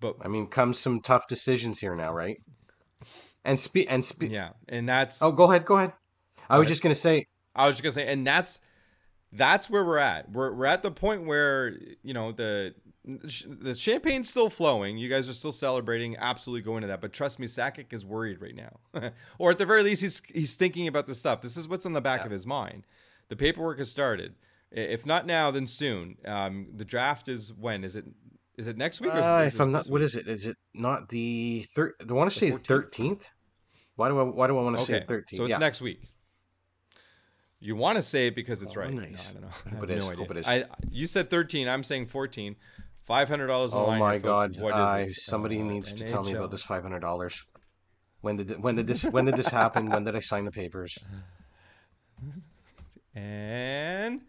[0.00, 2.42] But I mean, comes some tough decisions here now, right?
[3.44, 5.92] And spe- and spe- yeah, and that's Oh, go ahead, go ahead.
[6.50, 6.68] I was ahead.
[6.68, 7.24] just gonna say,
[7.54, 8.58] I was just gonna say, and that's
[9.32, 10.32] that's where we're at.
[10.32, 12.74] We're we're at the point where you know the
[13.04, 14.96] the champagne's still flowing.
[14.96, 17.00] You guys are still celebrating, absolutely going to that.
[17.00, 18.80] But trust me, Sakic is worried right now,
[19.38, 21.40] or at the very least, he's he's thinking about this stuff.
[21.40, 22.26] This is what's on the back Yeah.
[22.26, 22.86] of his mind.
[23.28, 24.34] The paperwork has started.
[24.70, 26.16] If not now, then soon.
[26.24, 27.84] Um, the draft is when?
[27.84, 28.04] Is it
[28.56, 29.12] Is it next week?
[29.14, 30.04] Or Uh, is if it I'm not, this what week?
[30.06, 30.28] is it?
[30.28, 31.94] Is it not the third?
[32.08, 33.26] I want to say thirteenth?
[33.96, 34.22] Why do I?
[34.22, 35.38] Why do I want to Okay, say thirteenth?
[35.38, 35.58] so it's yeah.
[35.58, 36.08] next week.
[37.60, 38.92] You want to say it because it's Oh, right.
[38.92, 39.24] nice.
[39.24, 39.48] No, I don't know.
[39.48, 40.16] I Hope have it no idea.
[40.16, 40.48] hope it is.
[40.48, 41.68] I, you said 13.
[41.68, 42.56] I'm saying 14.
[43.02, 43.72] Five hundred dollars.
[43.74, 44.56] Oh my God!
[44.58, 45.12] What is I, it?
[45.12, 47.44] somebody Uh, needs to tell me about this five hundred dollars.
[48.20, 49.90] When did when did this when did this happen?
[49.90, 50.98] When did I sign the papers?
[53.14, 54.22] And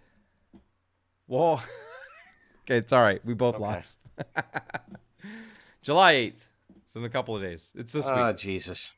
[1.27, 1.53] whoa.
[2.65, 3.23] okay, it's all right.
[3.23, 3.63] We both Okay.
[3.63, 3.99] lost.
[5.81, 6.41] July 8th.
[6.87, 7.71] So in a couple of days.
[7.75, 8.17] It's this week.
[8.17, 8.91] Ah, Jesus.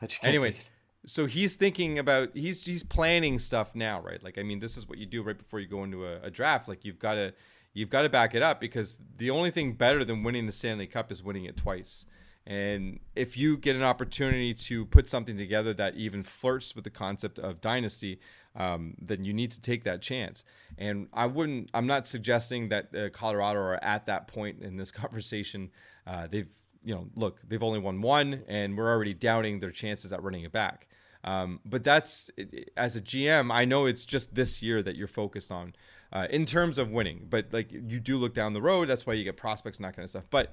[0.00, 0.66] I Anyways, take-
[1.06, 4.22] so he's thinking about he's he's planning stuff now, right?
[4.22, 6.30] Like I mean, this is what you do right before you go into a, a
[6.30, 6.68] draft.
[6.68, 7.34] Like you've got to
[7.74, 10.86] you've got to back it up because the only thing better than winning the Stanley
[10.86, 12.06] Cup is winning it twice.
[12.46, 16.90] And if you get an opportunity to put something together that even flirts with the
[16.90, 18.20] concept of dynasty,
[18.54, 20.44] um, then you need to take that chance.
[20.76, 21.70] And I wouldn't.
[21.72, 25.70] I'm not suggesting that uh, Colorado are at that point in this conversation.
[26.06, 26.52] Uh, they've
[26.84, 30.44] you know, look, they've only won one, and we're already doubting their chances at running
[30.44, 30.86] it back.
[31.24, 32.30] Um, but that's
[32.76, 35.74] as a GM, I know it's just this year that you're focused on
[36.14, 37.26] uh, in terms of winning.
[37.28, 39.96] But like you do look down the road, that's why you get prospects and that
[39.96, 40.24] kind of stuff.
[40.30, 40.52] But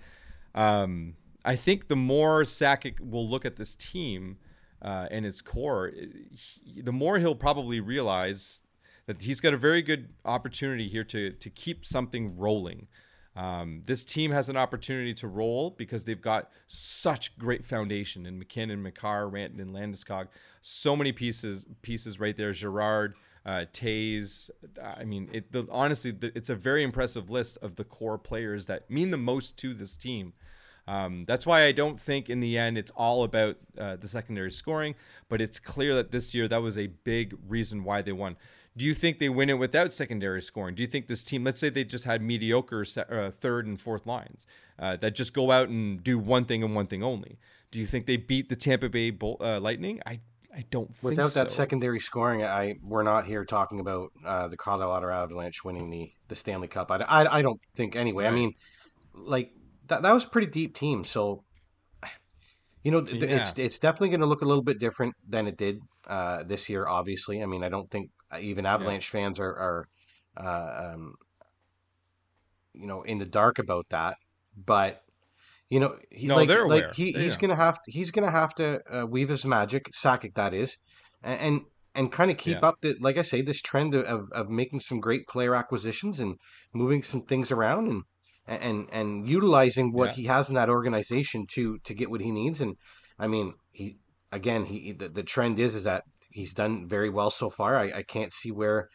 [0.55, 4.37] um, I think the more Sakic will look at this team
[4.81, 5.91] uh, and its core,
[6.31, 8.61] he, the more he'll probably realize
[9.05, 12.87] that he's got a very good opportunity here to to keep something rolling.
[13.35, 18.37] Um, this team has an opportunity to roll because they've got such great foundation in
[18.37, 20.27] MacKinnon, Makar, Ranton, and Landeskog.
[20.61, 22.51] So many pieces pieces right there.
[22.51, 23.15] Girard,
[23.45, 24.49] uh, Toews.
[24.81, 28.67] I mean, it, the, honestly, the, it's a very impressive list of the core players
[28.67, 30.33] that mean the most to this team.
[30.87, 34.51] Um, that's why I don't think in the end it's all about uh, the secondary
[34.51, 34.95] scoring,
[35.29, 38.35] but it's clear that this year that was a big reason why they won.
[38.75, 40.75] Do you think they win it without secondary scoring?
[40.75, 44.07] Do you think this team, let's say they just had mediocre uh, third and fourth
[44.07, 44.47] lines
[44.79, 47.37] uh, that just go out and do one thing and one thing only?
[47.71, 50.01] Do you think they beat the Tampa Bay Bull, uh, Lightning?
[50.05, 50.19] I
[50.53, 51.55] I don't think Without that so.
[51.55, 56.35] secondary scoring, I we're not here talking about uh, the Colorado Avalanche winning the, the
[56.35, 56.91] Stanley Cup.
[56.91, 58.27] I, I, I don't think anyway.
[58.27, 58.53] I mean,
[59.13, 59.51] like
[59.87, 61.05] that that was pretty deep team.
[61.05, 61.43] So,
[62.83, 63.65] you know, th- it's Yeah.
[63.65, 66.85] it's definitely going to look a little bit different than it did uh, this year.
[66.87, 69.87] Obviously, I mean, I don't think uh, even Avalanche fans are are
[70.35, 71.13] uh, um,
[72.73, 74.17] you know in the dark about that.
[74.65, 75.01] But
[75.71, 76.93] you know, he, No, like, they're like aware.
[76.95, 80.33] he, They he's gonna have to, he's gonna have to uh, weave his magic, Sakic
[80.35, 80.75] that is,
[81.23, 81.61] and and,
[81.95, 82.67] and kind of keep Yeah.
[82.69, 86.35] up the like I say this trend of of making some great player acquisitions and
[86.73, 88.01] moving some things around and
[88.47, 90.15] and and utilizing what Yeah.
[90.17, 92.59] he has in that organization to to get what he needs.
[92.61, 92.75] And
[93.17, 93.97] I mean, he
[94.31, 97.77] again, he the, the trend is is that he's done very well so far.
[97.77, 98.87] I, I can't see where,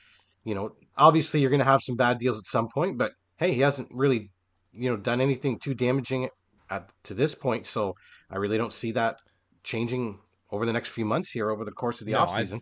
[0.45, 3.53] you know, obviously you're going to have some bad deals at some point, but hey,
[3.53, 4.31] he hasn't really,
[4.73, 6.29] you know, done anything too damaging
[6.71, 7.67] at to this point.
[7.67, 7.95] So
[8.31, 9.21] I really don't see that
[9.63, 10.19] changing
[10.51, 12.61] over the next few months here over the course of the No, I- offseason.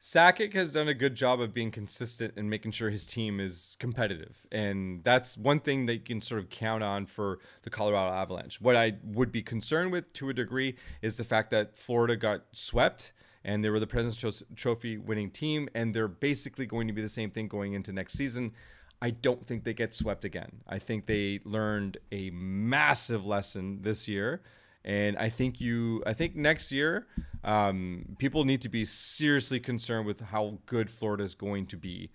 [0.00, 3.76] Sakic has done a good job of being consistent and making sure his team is
[3.80, 4.46] competitive.
[4.52, 8.60] And that's one thing that you can sort of count on for the Colorado Avalanche.
[8.60, 12.44] What I would be concerned with to a degree is the fact that Florida got
[12.52, 15.68] swept and they were the President's Trophy winning team.
[15.74, 18.52] And they're basically going to be the same thing going into next season.
[19.00, 20.62] I don't think they get swept again.
[20.66, 24.42] I think they learned a massive lesson this year.
[24.84, 27.06] And I think you, I think next year,
[27.44, 32.10] um, people need to be seriously concerned with how good Florida is going to be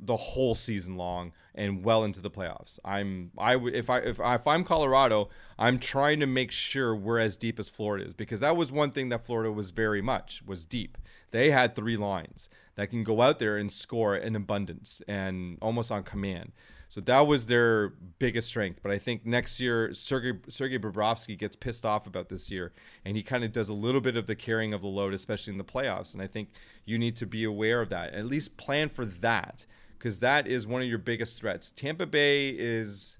[0.00, 2.78] the whole season long and well into the playoffs.
[2.84, 6.96] I'm, I would, if I, if, I, if I'm Colorado, I'm trying to make sure
[6.96, 10.00] we're as deep as Florida is because that was one thing that Florida was very
[10.00, 10.96] much was deep.
[11.30, 15.90] They had three lines that can go out there and score in abundance and almost
[15.90, 16.52] on command.
[16.88, 17.88] So that was their
[18.20, 18.84] biggest strength.
[18.84, 22.72] But I think next year, Sergei, Sergei Bobrovsky gets pissed off about this year,
[23.04, 25.54] and he kind of does a little bit of the carrying of the load, especially
[25.54, 26.14] in the playoffs.
[26.14, 26.50] And I think
[26.84, 28.14] you need to be aware of that.
[28.14, 29.66] At least plan for that,
[29.98, 31.72] because that is one of your biggest threats.
[31.72, 33.18] Tampa Bay is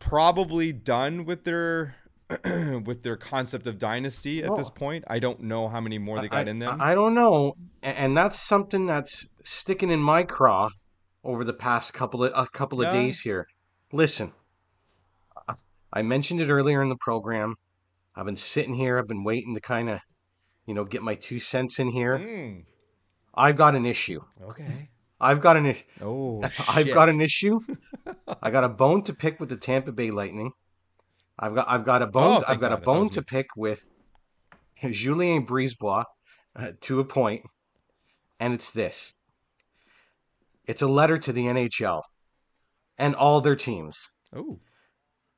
[0.00, 1.94] probably done with their
[2.84, 5.04] with their concept of dynasty at Well, this point.
[5.08, 6.80] I don't know how many more they got I, in them.
[6.80, 10.70] I, don't know, and that's something that's sticking in my craw
[11.24, 12.92] over the past couple of a couple of Yeah.
[13.00, 13.46] days here.
[13.92, 14.32] Listen,
[15.48, 15.54] I-
[15.92, 17.56] I mentioned it earlier in the program.
[18.14, 18.98] I've been sitting here.
[18.98, 20.00] I've been waiting to kind of,
[20.66, 22.18] you know, get my two cents in here.
[22.18, 22.64] Mm,
[23.34, 24.20] I've got an issue.
[24.42, 24.90] okay.
[25.22, 25.84] I've got an issue.
[26.00, 27.60] Oh, I've got an issue.
[28.42, 30.52] I got a bone to pick with the Tampa Bay Lightning.
[31.42, 32.80] I've got I've got a bone Oh, I've got a God.
[32.80, 33.24] That bone to me.
[33.26, 33.80] pick with
[34.90, 36.04] Julien Brisebois
[36.54, 37.42] uh, to a point,
[38.38, 39.12] and it's this.
[40.66, 42.02] It's a letter to the NHL
[42.98, 44.06] and all their teams.
[44.34, 44.60] Oh,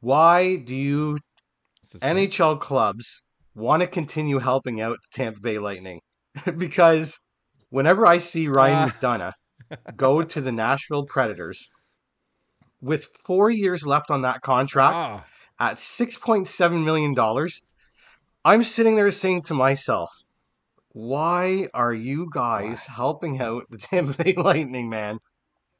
[0.00, 1.18] Why do you.
[2.02, 3.22] NHL clubs
[3.54, 6.00] want to continue helping out the Tampa Bay Lightning?
[6.56, 7.18] because
[7.70, 8.92] whenever I see Ryan Ah.
[9.00, 9.32] McDonagh
[9.96, 11.68] go to the Nashville Predators
[12.80, 15.24] with four years left on that contract Ah,
[15.58, 17.48] at $6.7 million,
[18.44, 20.10] I'm sitting there saying to myself,
[20.92, 25.18] why are you guys helping out the Tampa Bay Lightning, man?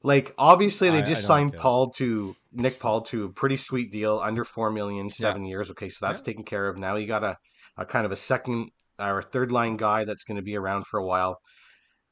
[0.02, 1.56] Like, obviously, they I- just I signed.
[1.56, 5.70] Paul to Nick Paul to a pretty sweet deal, under four million, seven years.
[5.70, 6.24] Okay, so that's Yeah.
[6.24, 6.78] taken care of.
[6.78, 7.36] Now you got a,
[7.76, 10.86] a kind of a second or a third line guy that's going to be around
[10.86, 11.38] for a while.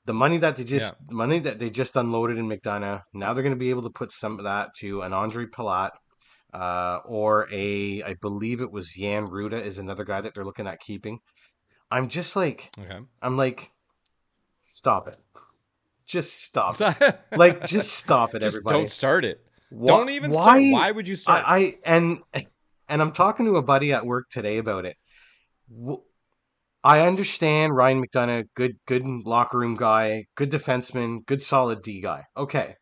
[0.07, 1.15] The money that they just Yeah.
[1.15, 4.13] money that they just unloaded in McDonagh, now they're going to be able to put
[4.13, 5.91] some of that to an Ondrej Palat,
[6.53, 10.67] uh, or a I believe it was Jan Rutta is another guy that they're looking
[10.67, 11.21] at keeping.
[11.91, 12.99] I'm just like okay.
[13.23, 13.71] I'm like,
[14.67, 15.17] stop it,
[16.07, 17.19] just stop it.
[17.37, 18.79] Like, just stop it, just everybody.
[18.79, 19.41] don't start it.
[19.85, 20.43] Don't even why?
[20.43, 20.61] start.
[20.73, 21.45] Why would you start?
[21.47, 22.19] I, I and
[22.89, 24.97] and I'm talking to a buddy at work today about it.
[26.83, 32.25] I understand Ryan McDonagh, good good locker room guy, good defenseman, good solid D guy.
[32.37, 32.75] Okay.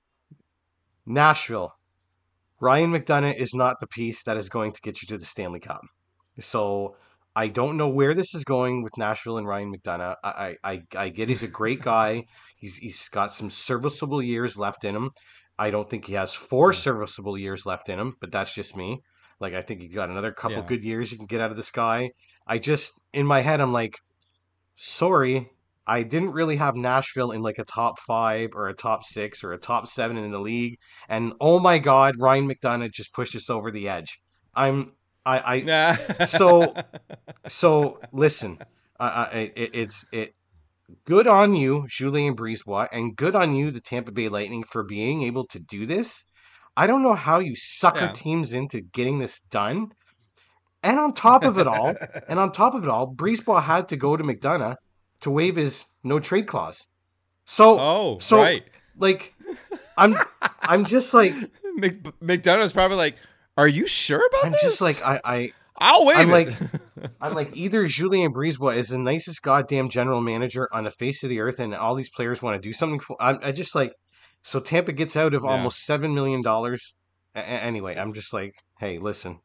[1.04, 1.72] Nashville.
[2.60, 5.60] Ryan McDonagh is not the piece that is going to get you to the Stanley
[5.60, 5.82] Cup.
[6.40, 6.96] So
[7.36, 10.16] I don't know where this is going with Nashville and Ryan McDonagh.
[10.24, 12.24] I I, I, get he's a great guy.
[12.56, 15.10] He's he's got some serviceable years left in him.
[15.58, 19.00] I don't think he has four serviceable years left in him, but that's just me.
[19.40, 20.66] Like I think he got another couple Yeah.
[20.66, 22.10] good years you can get out of this guy.
[22.46, 23.94] I just in my head I'm like,
[24.76, 25.50] sorry,
[25.88, 29.52] I didn't really have Nashville in like a top five or a top six or
[29.52, 30.76] a top seven in the league.
[31.08, 34.20] And oh my God, Ryan McDonagh just pushed us over the edge.
[34.54, 34.92] I'm
[35.24, 35.60] I I
[36.18, 36.24] Nah.
[36.26, 36.74] So-
[37.46, 38.58] so listen,
[39.00, 40.34] I, I, it, it's it.
[41.04, 45.22] Good on you, Julien Brisebois, and good on you, the Tampa Bay Lightning, for being
[45.22, 46.24] able to do this.
[46.76, 48.12] I don't know how you sucker Yeah.
[48.12, 49.88] teams into getting this done.
[50.82, 51.94] And on top of it all,
[52.28, 54.76] and on top of it all, Brisebois had to go to McDonagh
[55.20, 56.86] to waive his no trade clause.
[57.44, 58.62] So, oh, so right.
[58.96, 59.34] like,
[59.96, 60.14] I'm,
[60.62, 61.32] I'm just like,
[61.76, 63.16] Mc, McDonagh's probably like,
[63.56, 64.44] "Are you sure about this?
[64.44, 66.16] I'm this?" just like, I, I, I'll wait.
[66.18, 66.50] I'm like-
[67.20, 71.30] I'm like, either Julien Brisebois is the nicest goddamn general manager on the face of
[71.30, 73.16] the earth, and all these players want to do something for.
[73.20, 73.92] I'm, I just like,
[74.42, 75.50] so Tampa gets out of Yeah.
[75.50, 76.96] almost seven million dollars.
[77.34, 79.40] A- anyway, I'm just like, hey, listen,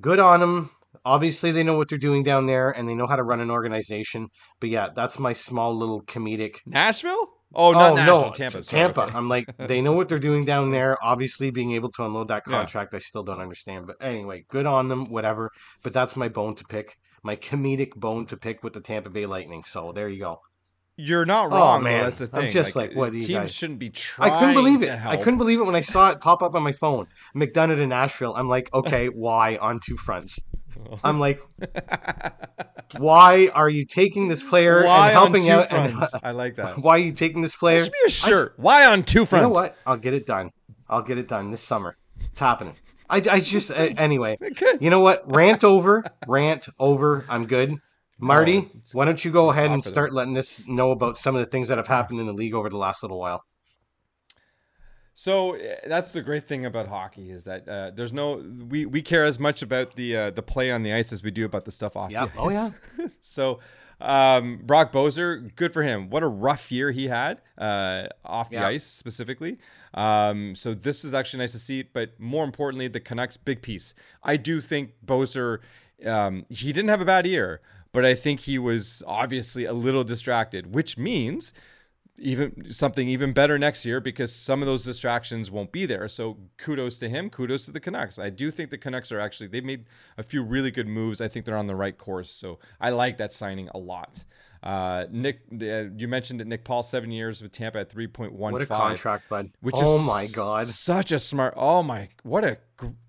[0.00, 0.70] good on them.
[1.04, 3.50] Obviously, they know what they're doing down there, and they know how to run an
[3.50, 4.28] organization.
[4.60, 6.56] But yeah, that's my small little comedic.
[6.66, 7.28] Nashville.
[7.54, 8.22] Oh, not oh, Nashville.
[8.22, 8.62] no, Tampa.
[8.62, 9.02] sorry, Tampa.
[9.02, 9.14] okay.
[9.16, 10.96] I'm like, they know what they're doing down there.
[11.02, 12.52] Obviously, being able to unload that Yeah.
[12.52, 13.86] contract, I still don't understand.
[13.86, 15.06] But anyway, good on them.
[15.06, 15.50] Whatever.
[15.82, 16.96] But that's my bone to pick.
[17.22, 19.64] My comedic bone to pick with the Tampa Bay Lightning.
[19.66, 20.40] So there you go.
[20.96, 21.82] You're not Oh, wrong.
[21.82, 21.92] man.
[21.94, 22.04] Man.
[22.04, 22.44] That's the thing.
[22.44, 24.30] I'm just like, what do you teams guys- shouldn't be trying.
[24.32, 24.90] I couldn't believe it.
[24.90, 27.06] I couldn't believe it when I saw it pop up on my phone.
[27.34, 28.34] McDonagh to Nashville.
[28.36, 30.38] I'm like, okay, why on two fronts?
[31.04, 31.40] I'm like,
[32.98, 35.72] why are you taking this player Why and helping out?
[35.72, 35.94] and-?
[36.22, 36.78] I like that.
[36.78, 37.82] why are you taking this player?
[37.84, 38.54] Should be a shirt.
[38.56, 39.42] Why on two fronts?
[39.42, 39.76] You know what?
[39.86, 40.50] I'll get it done.
[40.88, 41.96] I'll get it done this summer.
[42.20, 42.74] It's happening.
[43.08, 44.38] I, I just uh, anyway.
[44.80, 45.30] You know what?
[45.30, 46.04] Rant over.
[46.26, 47.24] Rant over.
[47.28, 47.74] I'm good.
[48.22, 51.40] Marty, Oh, why don't you go ahead and start letting us know about some of
[51.40, 53.42] the things that have happened in the league over the last little while?
[55.14, 58.36] So uh, that's the great thing about hockey is that uh, there's no
[58.68, 61.30] we, we care as much about the uh, the play on the ice as we
[61.30, 62.32] do about the stuff off Yep.
[62.34, 62.70] the Oh, ice.
[63.20, 63.58] so
[64.00, 66.08] um, Brock Boeser, good for him.
[66.08, 68.68] What a rough year he had uh, off the Yeah.
[68.68, 69.58] ice specifically.
[69.92, 71.82] Um, so this is actually nice to see.
[71.82, 73.94] But more importantly, the Canucks big piece.
[74.22, 75.58] I do think Boeser
[76.06, 77.60] um, he didn't have a bad year,
[77.92, 81.52] but I think he was obviously a little distracted, which means
[82.20, 86.06] even something even better next year because some of those distractions won't be there.
[86.06, 88.18] So kudos to him, kudos to the Canucks.
[88.18, 89.86] I do think the Canucks are actually they've made
[90.18, 91.20] a few really good moves.
[91.20, 92.30] I think they're on the right course.
[92.30, 94.24] So I like that signing a lot.
[94.62, 98.32] Uh, Nick, the, you mentioned that Nick Paul seven years with Tampa at three point
[98.34, 99.50] one What a contract, bud!
[99.62, 100.66] Which oh is my god!
[100.66, 101.54] such a smart.
[101.56, 102.58] Oh my, what a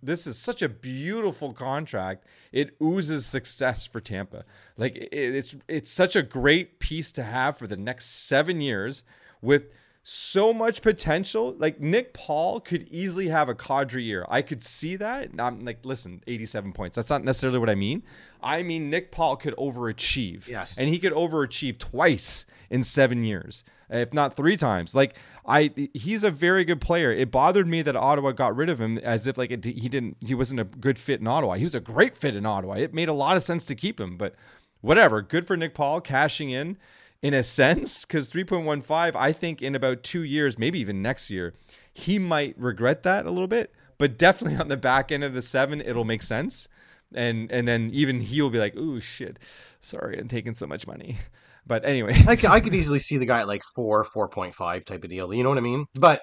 [0.02, 2.26] this is such a beautiful contract.
[2.54, 4.46] It oozes success for Tampa.
[4.78, 9.04] Like it, it's it's such a great piece to have for the next seven years
[9.42, 9.64] with
[10.04, 11.56] so much potential.
[11.58, 14.26] Like Nick Paul could easily have a cadre year.
[14.30, 15.30] I could see that.
[15.38, 16.96] I'm like, listen, 87 points.
[16.96, 18.04] That's not necessarily what I mean.
[18.42, 20.48] I mean Nick Paul could overachieve.
[20.48, 20.78] Yes.
[20.78, 24.96] And he could overachieve twice in seven years, if not three times.
[24.96, 27.12] Like I, he's a very good player.
[27.12, 30.18] It bothered me that Ottawa got rid of him as if like it, he didn't,
[30.20, 31.56] he wasn't a good fit in Ottawa.
[31.56, 32.74] He was a great fit in Ottawa.
[32.74, 34.34] It made a lot of sense to keep him, but
[34.80, 35.22] whatever.
[35.22, 36.78] Good for Nick Paul cashing in.
[37.22, 41.54] In a sense because 3.15 i think in about two years maybe even next year
[41.94, 45.42] he might regret that a little bit but definitely on the back end of the
[45.42, 46.68] seven it'll make sense
[47.14, 49.38] and and then even he'll be like oh shit
[49.82, 51.18] sorry i'm taking so much money
[51.68, 55.04] but anyway I could easily see the guy at like four, four point five type
[55.04, 55.32] of deal.
[55.32, 55.86] You know what I mean?
[55.94, 56.22] But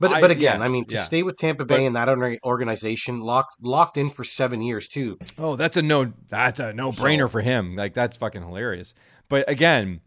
[0.00, 1.02] but I- but again, I mean, to yeah.
[1.02, 2.08] stay with Tampa Bay But- and that
[2.42, 5.18] organization locked locked in for seven years too.
[5.36, 6.12] Oh, that's a no.
[6.28, 7.76] That's a no brainer So- for him.
[7.76, 8.94] Like that's fucking hilarious.
[9.28, 10.00] But again,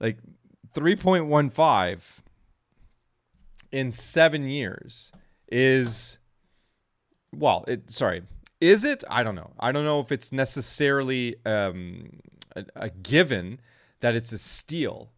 [0.00, 0.18] like
[0.74, 2.22] three point one five
[3.72, 5.12] in seven years
[5.48, 6.18] is
[7.34, 7.64] well.
[7.68, 8.22] It sorry,
[8.60, 9.04] is it?
[9.10, 9.52] I don't know.
[9.58, 12.20] I don't know if it's necessarily um,
[12.54, 13.60] a, a given
[14.00, 15.10] that it's a steal.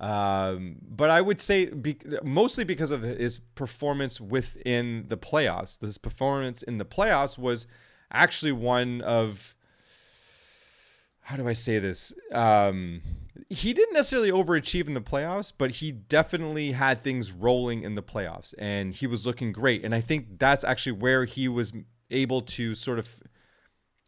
[0.00, 5.78] Um, but I would say be, mostly because of his performance within the playoffs.
[5.78, 7.66] This performance in the playoffs was
[8.12, 9.54] actually one of
[11.24, 12.12] how do I say this?
[12.32, 13.00] Um,
[13.48, 18.02] he didn't necessarily overachieve in the playoffs, but he definitely had things rolling in the
[18.02, 19.84] playoffs, and he was looking great.
[19.84, 21.72] And I think that's actually where he was
[22.10, 23.22] able to sort of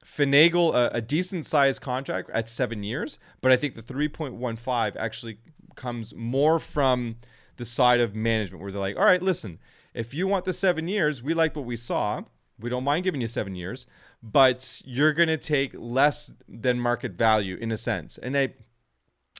[0.04, 3.18] finagle a, a decent sized contract at seven years.
[3.40, 5.38] But I think the 3.15 actually
[5.74, 7.16] comes more from
[7.56, 9.58] the side of management where they're like, all right, listen,
[9.94, 12.22] if you want the seven years, we like what we saw.
[12.58, 13.86] We don't mind giving you seven years,
[14.32, 18.18] but you're going to take less than market value in a sense.
[18.18, 18.54] And I,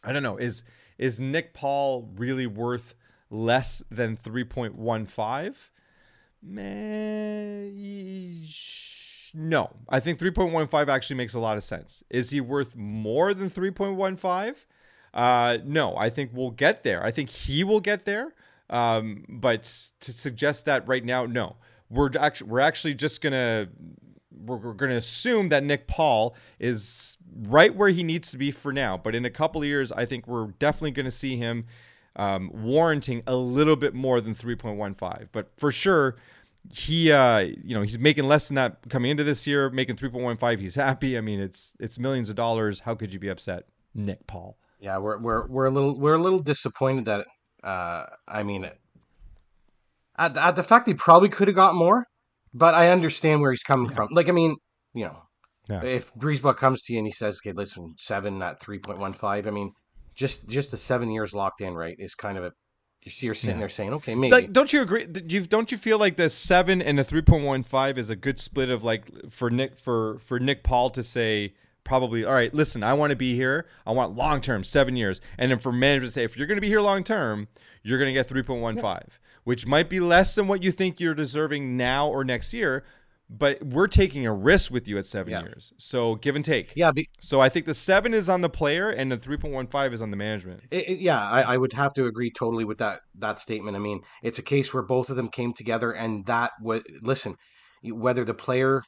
[0.05, 0.63] I don't know, is
[0.97, 2.95] is Nick Paul really worth
[3.29, 5.71] less than 3.15?
[6.43, 7.71] Meh,
[9.35, 12.03] no, I think 3.15 actually makes a lot of sense.
[12.09, 14.65] Is he worth more than 3.15?
[15.13, 17.05] Uh, no, I think we'll get there.
[17.05, 18.35] I think he will get there.
[18.71, 19.65] Um, but
[20.01, 21.57] to suggest that right now, no,
[21.91, 23.69] we're actually we're actually just gonna
[24.45, 28.73] we're, we're gonna assume that Nick Paul is right where he needs to be for
[28.73, 28.97] now.
[28.97, 31.67] But in a couple of years, I think we're definitely gonna see him
[32.17, 35.29] um, warranting a little bit more than 3.15.
[35.33, 36.17] But for sure,
[36.73, 40.59] he uh you know he's making less than that coming into this year making 3.15
[40.59, 44.27] he's happy i mean it's it's millions of dollars how could you be upset nick
[44.27, 47.25] paul Yeah, we're we're we're a little we're a little disappointed that
[47.63, 48.69] uh I mean
[50.19, 52.07] at, at the fact he probably could have got more,
[52.57, 54.09] but I understand where he's coming from.
[54.11, 54.57] Like I mean,
[54.95, 55.23] you know,
[55.69, 55.85] Yeah.
[55.85, 59.13] if Brisebois comes to you and he says, "Okay, listen, seven at three point one
[59.13, 59.73] five, I mean,
[60.15, 62.53] just just the seven years locked in, right, is kind of a
[63.03, 63.61] you see, you're sitting Yeah.
[63.61, 66.83] there saying, "Okay, maybe." like, don't you agree you don't you feel like the 7
[66.83, 70.91] and the 3.15 is a good split of like for nick for for nick paul
[70.91, 71.55] to say
[71.85, 75.21] probably all right listen i want to be here i want long term seven years
[75.39, 77.47] and then for management to say if you're going to be here long term
[77.85, 79.03] you're going to get 3.15
[79.47, 82.85] which might be less than what you think you're deserving now or next year
[83.29, 85.43] but we're taking a risk with you at seven Yeah.
[85.43, 88.49] years so give and take yeah, be, so i think the seven is on the
[88.49, 91.93] player and the 3.15 is on the management It, it- yeah, I, I would have
[91.95, 93.77] to agree totally with that that statement.
[93.77, 97.35] I mean, it's a case where both of them came together, and that would listen.
[97.83, 98.83] Whether the player,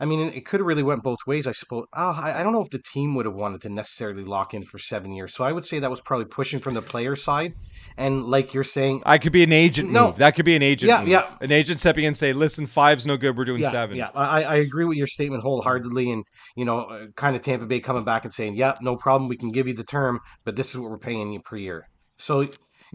[0.00, 1.46] I mean, it could have really went both ways.
[1.46, 1.84] I suppose.
[1.92, 4.64] Oh, I, I don't know if the team would have wanted to necessarily lock in
[4.64, 5.34] for seven years.
[5.34, 7.52] So I would say that was probably pushing from the player side,
[7.96, 10.06] and like you're saying, I could be an agent No.
[10.08, 10.16] move.
[10.16, 11.08] That could be an agent Yeah, move.
[11.08, 11.34] yeah.
[11.40, 13.36] An agent stepping in and say, listen, five's no good.
[13.36, 13.96] We're doing yeah, seven.
[13.96, 16.24] yeah, I, I agree with your statement wholeheartedly, and
[16.56, 19.36] you know, uh, kind of Tampa Bay coming back and saying, yeah, no problem, we
[19.36, 21.84] can give you the term, but this is what we're paying you per year.
[22.18, 22.48] So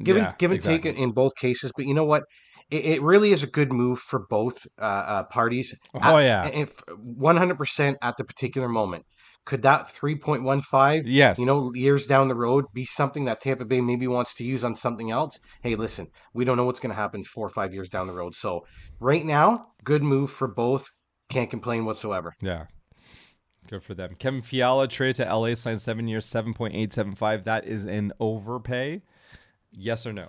[0.03, 1.03] give and Yeah, give and take exactly.
[1.03, 1.71] in both cases.
[1.75, 2.23] But you know what?
[2.71, 5.75] It, it really is a good move for both uh, uh, parties.
[5.95, 6.47] Oh, At- yeah.
[6.47, 9.05] if one hundred percent at the particular moment.
[9.45, 11.39] Could that three point one five, Yes.
[11.39, 14.63] you know, years down the road, be something that Tampa Bay maybe wants to use
[14.63, 15.39] on something else?
[15.63, 18.13] Hey, listen, we don't know what's going to happen four or five years down the
[18.13, 18.35] road.
[18.35, 18.65] So
[18.99, 20.91] right now, good move for both.
[21.29, 22.35] Can't complain whatsoever.
[22.41, 22.65] Yeah.
[23.67, 24.15] Good for them.
[24.17, 27.43] Kevin Fiala traded to LA, signed seven years, 7.875.
[27.43, 29.01] That is an overpay.
[29.71, 30.25] Yes or no?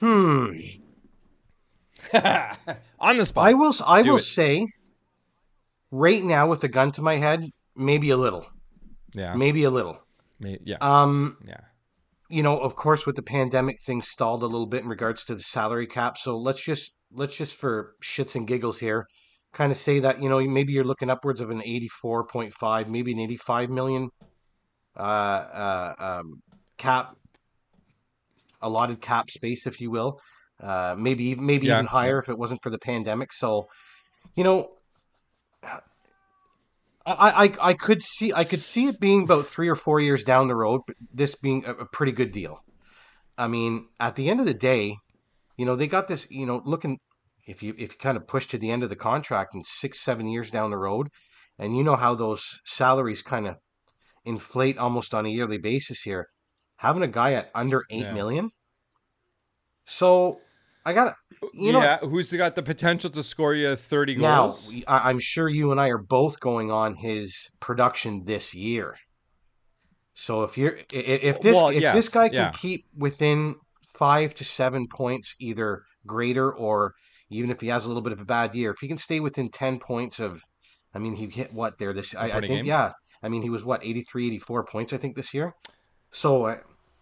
[0.00, 0.50] Hmm.
[3.00, 3.46] On the spot.
[3.46, 3.72] I will.
[3.86, 4.20] I Do will it.
[4.20, 4.66] say,
[5.90, 8.46] right now, with a gun to my head, maybe a little,
[9.14, 9.34] yeah.
[9.34, 9.98] maybe a little.
[10.38, 10.76] May- yeah.
[10.80, 11.60] Um, yeah.
[12.28, 15.34] you know, of course, with the pandemic, things stalled a little bit in regards to
[15.34, 16.18] the salary cap.
[16.18, 19.06] So let's just let's just for shits and giggles here,
[19.52, 22.88] kind of say that you know maybe you're looking upwards of an eighty-four point five,
[22.88, 24.10] maybe an eighty-five million
[24.96, 26.42] uh, uh, um,
[26.76, 27.14] cap,
[28.60, 30.20] allotted cap space, if you will.
[30.60, 33.32] Uh, maybe even- maybe Yeah, even higher if it wasn't for the pandemic.
[33.32, 33.68] So,
[34.34, 34.70] you know,
[37.06, 40.24] I, I I could see I could see it being about three or four years
[40.24, 42.58] down the road, but this being a, a pretty good deal.
[43.38, 44.96] I mean, at the end of the day,
[45.56, 46.26] you know, they got this.
[46.30, 46.98] You know, looking
[47.46, 50.00] if you if you kind of push to the end of the contract and six
[50.02, 51.08] seven years down the road,
[51.58, 53.56] and you know how those salaries kind of
[54.24, 56.28] inflate almost on a yearly basis here.
[56.78, 58.12] having a guy at under eight Yeah.
[58.12, 58.50] million.
[59.86, 60.40] So
[60.86, 61.16] I got
[61.52, 64.72] you know yeah, who's got the potential to score you 30 goals?
[64.86, 68.94] I, I'm sure you and I are both going on his production this year.
[70.14, 72.50] So if you're if this Well, if yes, this guy can yeah.
[72.52, 73.56] keep within
[73.98, 76.94] five to seven points, either greater or
[77.30, 79.18] even if he has a little bit of a bad year, if he can stay
[79.18, 80.40] within ten points of,
[80.94, 82.64] I mean, he hit what there this I, I think game?
[82.64, 82.92] yeah,
[83.24, 85.52] I mean he was what 83, 84 points I think this year.
[86.12, 86.58] So uh,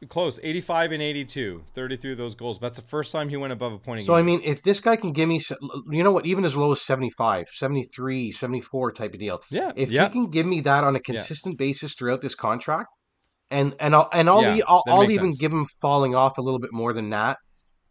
[0.09, 2.59] Close, 85 and 82, 33 of those goals.
[2.59, 4.97] That's the first time he went above a point So I mean, if this guy
[4.97, 5.41] can give me,
[5.91, 9.41] you know what, even as low as 75, 73, 74 type of deal.
[9.51, 10.05] Yeah, If yeah.
[10.05, 12.89] he can give me that on a consistent basis throughout this contract,
[13.51, 15.39] and and I'll and I'll Yeah, e- I'll, I'll even sense.
[15.39, 17.39] give him falling off a little bit more than that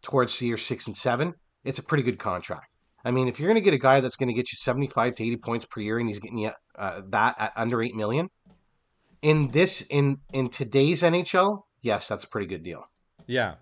[0.02, 1.34] towards the year six and seven.
[1.64, 2.66] It's a pretty good contract.
[3.04, 5.14] I mean, if you're going to get a guy that's going to get you 75
[5.16, 8.28] to 80 points per year, and he's getting you uh, that at under eight million
[9.22, 12.88] in this in in today's NHL, yes, that's a pretty good deal.
[13.26, 13.54] Yeah.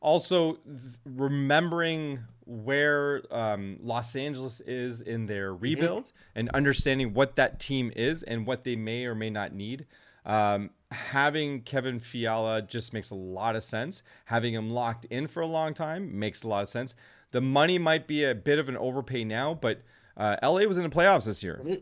[0.00, 0.64] Also, th-
[1.04, 8.22] remembering where um, Los Angeles is in their rebuild and understanding what that team is
[8.22, 9.86] and what they may or may not need.
[10.24, 14.02] Um, having Kevin Fiala just makes a lot of sense.
[14.26, 16.94] Having him locked in for a long time makes a lot of sense.
[17.30, 19.82] The money might be a bit of an overpay now, but
[20.16, 21.80] uh, LA was in the playoffs this year.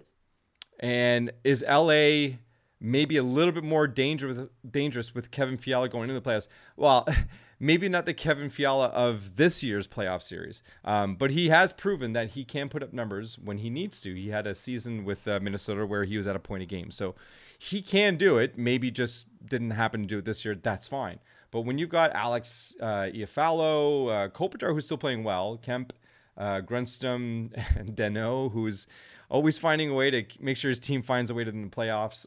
[0.81, 2.37] And is LA
[2.81, 6.49] maybe a little bit more dangerous dangerous with Kevin Fiala going into the playoffs?
[6.77, 7.07] Well,
[7.61, 12.13] maybe not the Kevin Fiala of this year's playoff series, um, but he has proven
[12.13, 14.15] that he can put up numbers when he needs to.
[14.15, 16.91] He had a season with uh, Minnesota where he was at a point a game,
[16.91, 17.15] so
[17.59, 18.59] he can do it.
[18.59, 20.55] Maybe just didn't happen to do it this year.
[20.55, 21.21] That's fine.
[21.51, 25.93] But when you've got Alex uh, Iafallo, uh, Kopitar, who's still playing well, Kemp,
[26.37, 28.87] uh, and Danault, who's
[29.29, 32.27] always finding a way to make sure his team finds a way to the playoffs.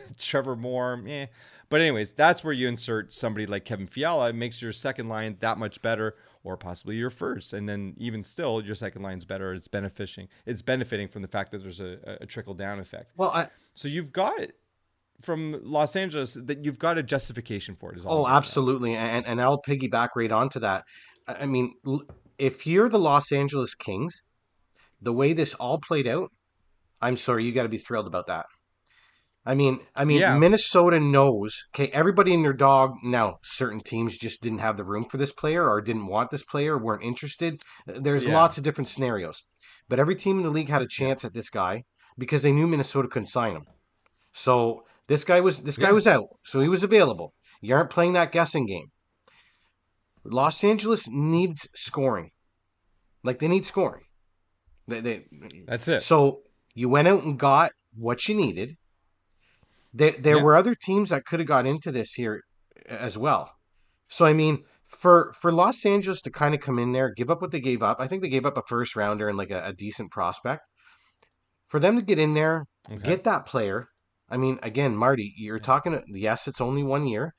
[0.18, 1.26] Trevor Moore, eh.
[1.70, 4.30] But anyways, that's where you insert somebody like Kevin Fiala.
[4.30, 7.52] It makes your second line that much better, or possibly your first.
[7.52, 9.52] And then even still, your second line's better.
[9.52, 10.28] It's benefiting.
[10.46, 13.12] It's benefiting from the fact that there's a, a trickle down effect.
[13.16, 14.40] Well, I, So you've got
[15.20, 17.98] from Los Angeles that you've got a justification for it.
[17.98, 20.84] Is all I'm Oh, absolutely, and and I'll piggyback right onto that.
[21.26, 21.74] I mean,
[22.38, 24.22] if you're the Los Angeles Kings,
[25.00, 26.30] the way this all played out,
[27.00, 28.46] I'm sorry, you got to be thrilled about that.
[29.46, 30.36] I mean, I mean, Yeah.
[30.36, 31.56] Minnesota knows.
[31.74, 32.90] Okay, everybody and their dog.
[33.02, 36.42] Now, certain teams just didn't have the room for this player, or didn't want this
[36.42, 37.62] player, weren't interested.
[37.86, 38.34] There's Yeah.
[38.34, 39.44] lots of different scenarios,
[39.88, 41.84] but every team in the league had a chance at this guy
[42.18, 43.64] because they knew Minnesota couldn't sign him.
[44.32, 45.92] So this guy was this guy Yeah.
[45.94, 47.32] was out, so he was available.
[47.62, 48.88] You aren't playing that guessing game.
[50.24, 52.32] Los Angeles needs scoring,
[53.22, 54.04] like they need scoring.
[54.88, 55.24] They, they,
[55.66, 56.02] That's it.
[56.02, 56.40] so
[56.74, 58.76] you went out and got what you needed.
[59.92, 60.42] There, there Yeah.
[60.42, 62.42] were other teams that could have got into this here
[62.86, 63.52] as well.
[64.08, 67.40] So I mean, for for Los Angeles to kind of come in there, give up
[67.42, 67.98] what they gave up.
[68.00, 70.62] I think they gave up a first rounder and like a, a decent prospect.
[71.68, 73.02] For them to get in there, Okay.
[73.02, 73.88] get that player.
[74.30, 76.02] I mean, again, Marty, you're talking.
[76.08, 77.34] Yes, it's only one year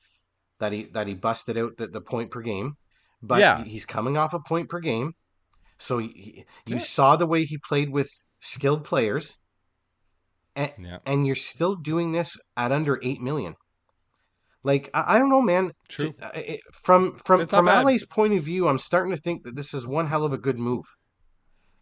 [0.60, 2.74] that he that he busted out the, the point per game,
[3.22, 3.64] but Yeah.
[3.64, 5.14] he's coming off a point per game.
[5.80, 8.08] So you saw the way he played with
[8.40, 9.36] skilled players,
[10.54, 10.98] and Yeah.
[11.06, 13.54] and you're still doing this at under eight million.
[14.62, 15.72] Like I, I don't know, man.
[15.88, 16.12] True.
[16.34, 17.66] It- From from It's from.
[17.66, 20.38] LA's point of view, I'm starting to think that this is one hell of a
[20.38, 20.84] good move.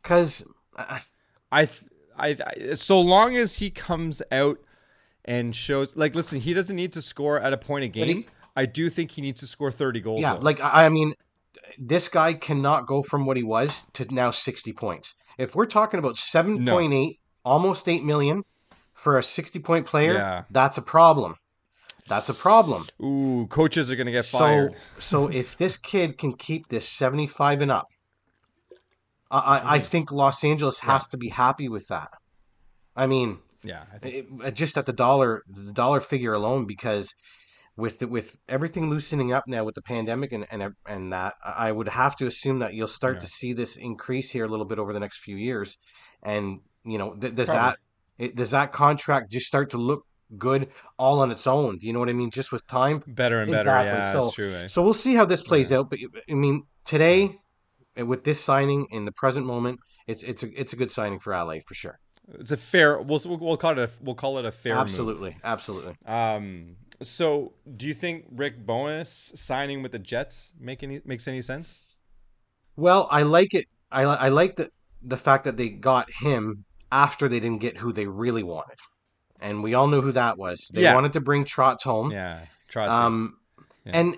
[0.02, 0.44] Because
[0.76, 1.00] uh,
[1.50, 1.82] I, th-
[2.16, 2.36] I,
[2.70, 4.58] I, so long as he comes out
[5.24, 8.24] and shows, like, listen, he doesn't need to score at a point a he- game.
[8.56, 10.20] I do think he needs to score 30 goals.
[10.22, 10.40] Yeah, though.
[10.40, 11.14] like I I mean,
[11.78, 15.14] this guy cannot go from what he was to now sixty points.
[15.38, 18.42] If we're talking about seven point eight, almost eight million
[18.94, 20.44] for a sixty point player, Yeah.
[20.50, 21.34] that's a problem.
[22.08, 22.86] That's a problem.
[23.02, 24.74] ooh, coaches are gonna get So, fired.
[24.98, 27.86] so if this kid can keep this seventy five and up,
[29.30, 29.84] I I, I mm.
[29.84, 32.08] think Los Angeles has to be happy with that.
[32.96, 34.46] I mean, yeah, I think so.
[34.46, 37.12] it- just at the dollar the dollar figure alone because
[37.78, 40.60] with the, with everything loosening up now with the pandemic and and
[40.94, 43.20] and that I would have to assume that you'll start Yeah.
[43.20, 45.78] to see this increase here a little bit over the next few years
[46.22, 46.44] and
[46.84, 47.76] you know th- does Probably.
[48.18, 50.02] that it, does that contract just start to look
[50.36, 50.62] good
[50.98, 53.50] all on its own do you know what I mean just with time better and
[53.50, 53.70] better.
[53.70, 54.52] Yeah, So- that's true.
[54.52, 54.66] eh?
[54.66, 55.98] so we'll see how this plays out but
[56.28, 57.36] I mean today
[57.98, 61.18] uh, with this signing in the present moment it's it's a it's a good signing
[61.20, 61.96] for LA for sure
[62.40, 63.00] It's a fair.
[63.00, 64.74] We'll we'll, we'll call it a we'll call it a fair.
[64.74, 64.82] move.
[64.82, 66.76] absolutely absolutely Um.
[67.00, 71.80] So, do you think Rick Bowness signing with the Jets make any makes any sense?
[72.76, 73.66] Well, I like it.
[73.90, 74.70] I, I like the
[75.02, 78.78] the fact that they got him after they didn't get who they really wanted,
[79.40, 80.58] and we all knew who that was.
[80.72, 80.94] They Yeah.
[80.94, 82.10] wanted to bring Trotz home.
[82.10, 82.46] Yeah.
[82.68, 83.36] Try Um,
[83.86, 84.16] And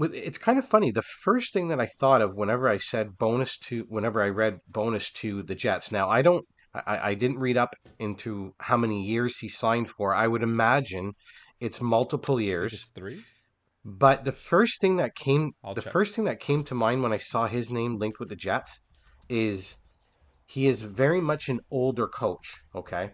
[0.00, 0.90] it's kind of funny.
[0.92, 4.58] The first thing that I thought of whenever I said Bowness to, whenever I read
[4.68, 5.90] Bowness to the Jets.
[5.90, 10.14] Now I don't, I, I didn't read up into how many years he signed for.
[10.14, 11.12] I would imagine
[11.60, 12.72] it's multiple years.
[12.72, 13.24] it's three.
[13.84, 15.92] But the first thing that came, I'll the check.
[15.92, 18.80] first thing that came to mind when I saw his name linked with the Jets
[19.28, 19.76] is
[20.46, 22.54] he is very much an older coach.
[22.74, 23.12] Okay.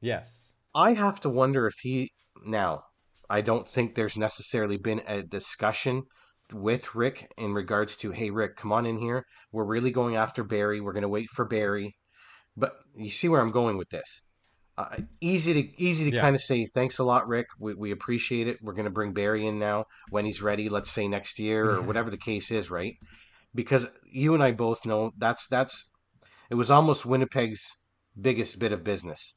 [0.00, 0.52] Yes.
[0.74, 2.12] I have to wonder if he
[2.44, 2.84] now.
[3.28, 6.04] I don't think there's necessarily been a discussion
[6.52, 9.24] with Rick in regards to, hey, Rick, come on in here.
[9.52, 10.80] We're really going after Barry.
[10.80, 11.96] We're going to wait for Barry.
[12.56, 14.22] But you see where I'm going with this.
[14.78, 16.22] Uh, easy to easy to Yeah.
[16.22, 17.46] kind of say thanks a lot, Rick.
[17.58, 18.58] We, we appreciate it.
[18.62, 20.68] We're going to bring Barry in now when he's ready.
[20.68, 22.94] Let's say next year or whatever the case is, right?
[23.54, 25.86] Because you and I both know that's that's
[26.50, 27.62] it was almost Winnipeg's
[28.20, 29.34] biggest bit of business.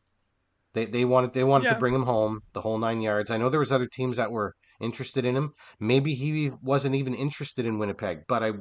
[0.73, 1.73] They they wanted they wanted Yeah.
[1.73, 3.29] to bring him home the whole nine yards.
[3.29, 5.53] I know there was other teams that were interested in him.
[5.79, 8.51] Maybe he wasn't even interested in Winnipeg, but I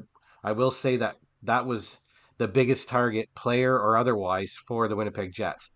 [0.43, 2.01] I will say that that was
[2.39, 5.70] the biggest target, player or otherwise, for the Winnipeg Jets.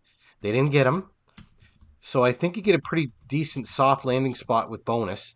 [0.47, 1.11] They didn't get him,
[2.01, 5.35] so I think you get a pretty decent soft landing spot with Bowness.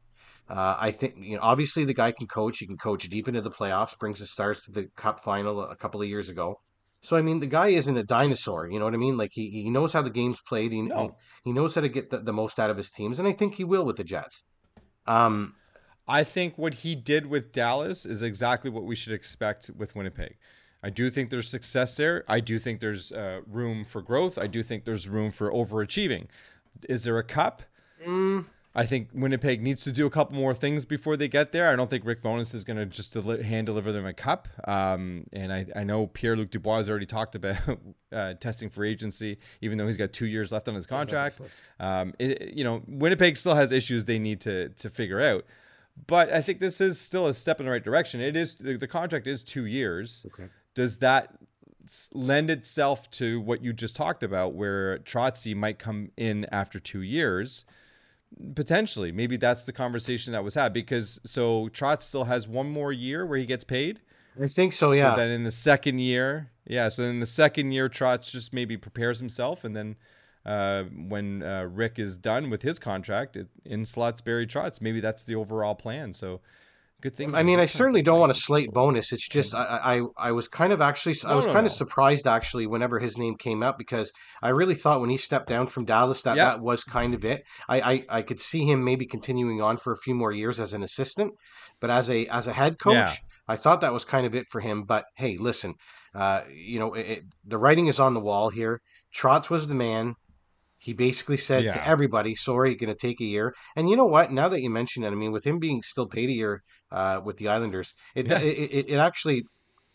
[0.49, 2.59] Uh, I think you know obviously the guy can coach.
[2.59, 3.99] He can coach deep into the playoffs.
[3.99, 6.61] Brings the Stars to the Cup final a couple of years ago.
[7.01, 8.71] So I mean, the guy isn't a dinosaur.
[8.71, 9.17] You know what I mean?
[9.17, 10.71] Like he, he knows how the game's played.
[10.71, 11.17] He, No.
[11.43, 13.57] he knows how to get the, the most out of his teams, and I think
[13.57, 14.45] he will with the Jets.
[15.09, 15.57] Um,
[16.07, 20.37] I think what he did with Dallas is exactly what we should expect with Winnipeg.
[20.83, 22.25] I do think there's success there.
[22.27, 24.39] I do think there's uh, room for growth.
[24.39, 26.27] I do think there's room for overachieving.
[26.89, 27.63] Is there a cup?
[28.05, 31.69] mm, I think Winnipeg needs to do a couple more things before they get there.
[31.69, 34.47] I don't think Rick Bowness is going to just deli- hand deliver them a cup.
[34.65, 37.57] Um, and I, I know Pierre Luc Dubois has already talked about
[38.13, 41.41] uh, testing for agency, even though he's got two years left on his contract.
[41.81, 45.45] Um, it, you know, Winnipeg still has issues they need to to figure out.
[46.07, 48.21] But I think this is still a step in the right direction.
[48.21, 50.25] It is the, the contract is two years.
[50.29, 50.49] okay.
[50.75, 51.35] Does that
[52.13, 57.03] lend itself to what you just talked about, where Trotsky might come in after two
[57.03, 57.65] years?
[58.55, 62.93] Potentially, maybe that's the conversation that was had because so Trotz still has one more
[62.93, 64.01] year where he gets paid.
[64.41, 64.93] I think so.
[64.93, 65.15] Yeah.
[65.15, 66.89] So then in the second year, yeah.
[66.89, 69.97] So in the second year, Trotz just maybe prepares himself, and then
[70.47, 74.81] uh, when uh, Rick is done with his contract, it, in slots Barry Trotz.
[74.81, 76.13] Maybe that's the overall plan.
[76.15, 76.41] So
[77.01, 77.35] good thing.
[77.35, 79.13] I mean, I certainly don't want to slate Bowness.
[79.13, 81.73] It's just I, I I was kind of actually I No, was no, kind of
[81.73, 85.67] surprised actually whenever his name came up because I really thought when he stepped down
[85.67, 86.45] from Dallas that Yeah.
[86.47, 87.43] that was kind of it.
[87.69, 90.73] I, I I could see him maybe continuing on for a few more years as
[90.73, 91.33] an assistant,
[91.81, 93.15] but as a as a head coach, Yeah.
[93.49, 94.85] I thought that was kind of it for him.
[94.85, 95.75] But hey, listen,
[96.15, 98.81] uh, you know, it, it, the writing is on the wall here.
[99.15, 100.15] Trotz was the man.
[100.87, 101.73] He basically said Yeah.
[101.73, 104.33] to everybody, "Sorry, going to take a year." And you know what?
[104.33, 107.21] Now that you mention it, I mean, with him being still paid a year uh,
[107.25, 108.41] with the Islanders, it, Yeah.
[108.41, 109.45] it, it it actually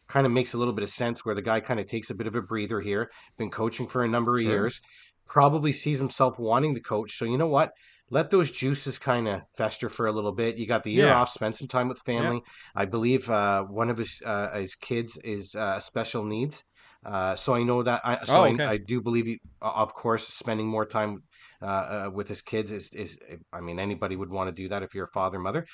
[0.08, 2.16] kind of makes a little bit of sense where the guy kind of takes a
[2.16, 3.10] bit of a breather here.
[3.38, 4.52] Been coaching for a number of Sure.
[4.52, 4.80] years,
[5.28, 7.18] probably sees himself wanting to coach.
[7.18, 7.72] So you know what?
[8.12, 10.58] Let those juices kind of fester for a little bit.
[10.58, 11.16] You got the year Yeah.
[11.20, 12.44] off, spend some time with family.
[12.76, 16.64] I believe uh, one of his uh, his kids is uh, special needs.
[17.06, 18.66] Uh, so I know that I so Oh, I, okay.
[18.66, 21.24] I do believe he, of course spending more time
[21.62, 23.20] uh, uh, with his kids is is
[23.54, 25.66] I mean anybody would want to do that if you're a father mother.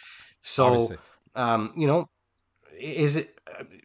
[0.44, 0.90] So
[1.36, 2.06] um, you know,
[2.80, 3.34] is it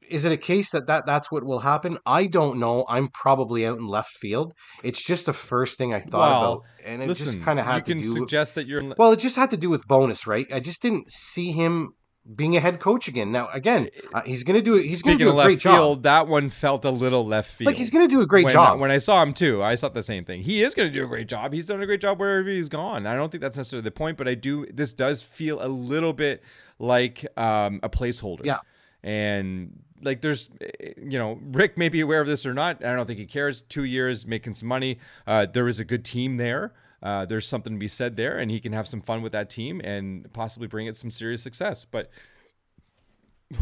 [0.09, 1.99] is it a case that, that that's what will happen?
[2.07, 2.85] I don't know.
[2.89, 4.53] I'm probably out in left field.
[4.83, 7.67] It's just the first thing I thought Well, about, and it Listen, just kind of
[7.67, 8.13] you had to can do.
[8.13, 8.83] suggest that you're.
[8.97, 10.47] well, it just had to do with Bowness, right?
[10.53, 11.95] I just didn't see him
[12.35, 13.31] being a head coach again.
[13.31, 14.87] Now, again, uh, he's going to do it.
[14.87, 16.03] He's going to do a left great field, job.
[16.03, 17.67] that one felt a little left field.
[17.67, 18.81] Like he's going to do a great when, job.
[18.81, 20.43] When I saw him too, I thought the same thing.
[20.43, 21.53] He is going to do a great job.
[21.53, 23.07] He's done a great job wherever he's gone.
[23.07, 24.67] I don't think that's necessarily the point, but I do.
[24.73, 26.43] This does feel a little bit
[26.79, 28.45] like um, a placeholder.
[28.45, 28.59] Yeah.
[29.03, 32.85] And like, there's, eh, you know, Rick may be aware of this or not.
[32.85, 33.63] I don't think he cares.
[33.63, 34.99] Two years making some money.
[35.27, 36.73] Uh, there is a good team there.
[37.03, 39.51] Uh, there's something to be said there, and he can have some fun with that
[39.51, 41.85] team and possibly bring it some serious success.
[41.85, 42.11] But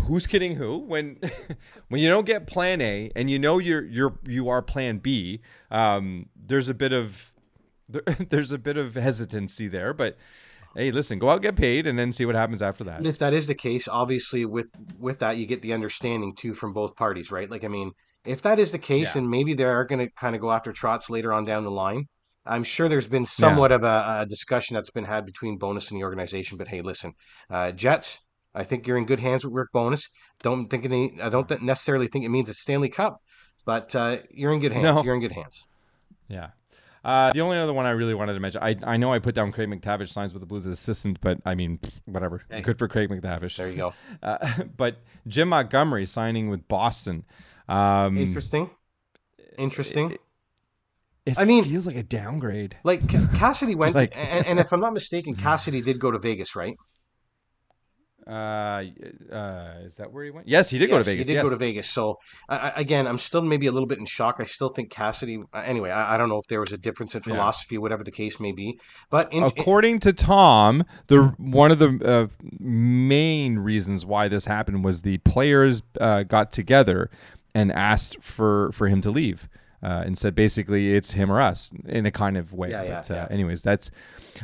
[0.07, 1.19] who's kidding who when
[1.89, 5.41] when you don't get plan A and you know you're you're you are plan B
[5.71, 7.33] um there's a bit of
[7.89, 10.17] there, there's a bit of hesitancy there but
[10.75, 13.19] hey listen go out get paid and then see what happens after that And if
[13.19, 14.69] that is the case, obviously with
[14.99, 17.51] with that you get the understanding too from both parties, right?
[17.51, 17.93] Like I mean,
[18.25, 19.21] if that is the case, Yeah.
[19.21, 21.71] and maybe they are going to kind of go after Trotz later on down the
[21.71, 22.07] line,
[22.47, 25.99] I'm sure there's been somewhat of a, a discussion that's been had between Bowness and
[25.99, 26.59] the organization.
[26.59, 27.15] But hey, listen,
[27.51, 28.19] uh, Jets,
[28.55, 30.09] I think you're in good hands with Rick Bowness.
[30.43, 33.21] Don't think any, I don't necessarily think it means a Stanley Cup,
[33.65, 34.85] but uh, you're in good hands.
[34.85, 35.03] No.
[35.03, 35.67] You're in good hands.
[36.29, 36.49] yeah
[37.05, 39.35] Uh, the only other one I really wanted to mention, I I know I put
[39.35, 42.43] down Craig MacTavish signs with the Blues as assistant, but I mean, whatever.
[42.51, 42.61] Hey.
[42.63, 43.57] Good for Craig MacTavish.
[43.57, 43.95] There you go.
[44.23, 44.39] Uh,
[44.77, 47.25] but Jim Montgomery signing with Boston.
[47.69, 48.71] Um, Interesting.
[49.59, 50.13] Interesting.
[50.13, 50.21] It
[51.37, 52.77] I mean- it feels like a downgrade.
[52.85, 56.55] Like Cassidy went, Like- and, and if I'm not mistaken, Cassidy did go to Vegas,
[56.55, 56.77] right?
[58.27, 58.85] Uh,
[59.31, 60.49] uh, is that where he went?
[60.49, 61.27] Yes, he did go to Vegas.
[61.27, 61.45] He did yes.
[61.45, 61.91] go to Vegas.
[61.91, 62.17] So
[62.49, 64.37] I, again, I'm still maybe a little bit in shock.
[64.39, 65.43] I still think Cassidy.
[65.53, 67.35] uh, Anyway, I, I don't know if there was a difference in Yeah.
[67.35, 68.79] philosophy, whatever the case may be.
[69.11, 72.27] But in, According to Tom, the one of the uh,
[72.59, 77.11] main reasons why this happened was the players uh, got together
[77.55, 79.51] and asked for for him to leave.
[79.85, 82.71] Uh, and said basically it's him or us in a kind of way.
[82.71, 83.27] Yeah, yeah, but uh, yeah.
[83.31, 83.91] anyways, that's.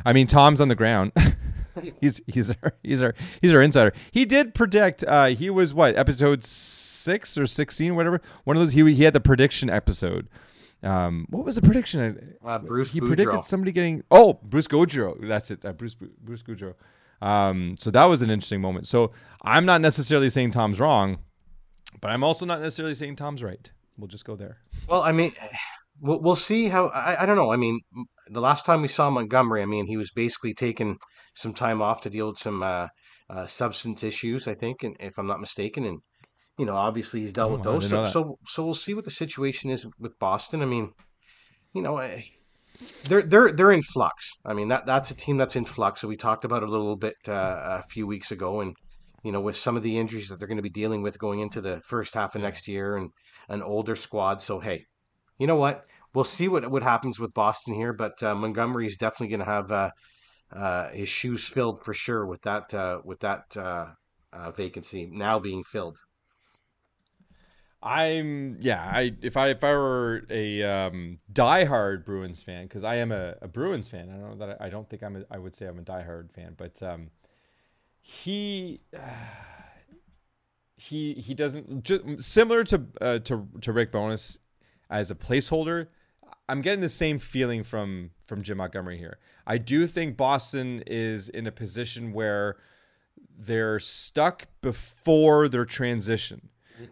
[0.04, 1.12] I mean, Tom's on the ground.
[2.00, 3.94] he's he's our he's our he's our insider.
[4.10, 5.02] He did predict.
[5.02, 8.20] Uh, he was what episode six or sixteen, whatever.
[8.44, 8.74] One of those.
[8.74, 10.28] He he had the prediction episode.
[10.82, 12.36] Um, what was the prediction?
[12.44, 13.06] uh, Bruce he Boudreau.
[13.06, 15.26] predicted somebody getting oh Bruce Boudreau.
[15.26, 16.74] That's it, uh, Bruce Bruce Boudreau.
[17.22, 18.86] Um, so that was an interesting moment.
[18.86, 19.12] So
[19.42, 21.18] I'm not necessarily saying Tom's wrong,
[22.00, 23.70] but I'm also not necessarily saying Tom's right.
[24.00, 24.58] We'll just go there.
[24.88, 25.32] Well, I mean,
[26.00, 26.88] we'll, we'll see how.
[26.88, 27.52] I, I don't know.
[27.52, 27.80] I mean,
[28.28, 30.98] the last time we saw Montgomery, I mean, he was basically taking
[31.34, 32.88] some time off to deal with some uh,
[33.28, 36.00] uh, substance issues, I think, and if I'm not mistaken, and
[36.58, 37.88] you know, obviously he's dealt Oh, with those.
[37.88, 40.62] So, so, so we'll see what the situation is with Boston.
[40.62, 40.92] I mean,
[41.72, 42.22] you know, eh,
[43.04, 44.32] they're they're they're in flux.
[44.44, 46.00] I mean, that that's a team that's in flux.
[46.00, 48.76] So we talked about it a little bit uh, a few weeks ago, and
[49.22, 51.40] you know, with some of the injuries that they're going to be dealing with going
[51.40, 53.10] into the first half of next year, and
[53.50, 54.40] an older squad.
[54.40, 54.86] So hey,
[55.38, 55.84] you know what?
[56.14, 59.44] We'll see what what happens with Boston here, but uh, Montgomery is definitely going to
[59.44, 59.90] have uh,
[60.52, 63.88] uh, his shoes filled for sure with that uh, with that uh,
[64.32, 65.98] uh, vacancy now being filled.
[67.82, 68.90] I'm yeah.
[68.92, 73.36] I if I if I were a um, diehard Bruins fan because I am a,
[73.40, 74.10] a Bruins fan.
[74.10, 75.16] I don't know that I, I don't think I'm.
[75.16, 77.10] A, I would say I'm a diehard fan, but um,
[78.00, 78.80] he
[80.80, 84.38] he he doesn't ju- similar to uh, to to Rick Bowness
[84.88, 85.88] as a placeholder.
[86.48, 89.18] I'm getting the same feeling from from Jim Montgomery here.
[89.46, 92.56] I do think Boston is in a position where
[93.38, 96.48] they're stuck before their transition.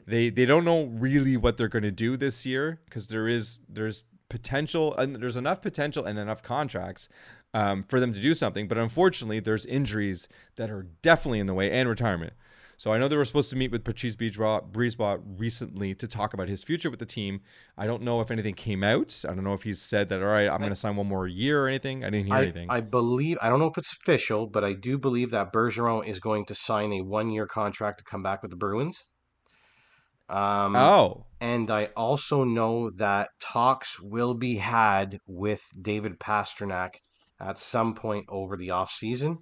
[0.06, 3.62] They they don't know really what they're going to do this year because there is
[3.68, 7.08] there's potential and there's enough potential and enough contracts
[7.54, 8.68] um, for them to do something.
[8.68, 12.34] But unfortunately, there's injuries that are definitely in the way and retirement.
[12.78, 16.48] So I know they were supposed to meet with Patrice Brisebois recently to talk about
[16.48, 17.40] his future with the team.
[17.76, 19.24] I don't know if anything came out.
[19.28, 21.26] I don't know if he's said that all right, I'm going to sign one more
[21.26, 22.04] year or anything.
[22.04, 22.70] I didn't hear I, anything.
[22.70, 26.20] I believe I don't know if it's official, but I do believe that Bergeron is
[26.20, 29.04] going to sign a one year contract to come back with the Bruins.
[30.28, 36.90] Um, oh, And I also know that talks will be had with David Pastrnak
[37.40, 39.38] at some point over the offseason.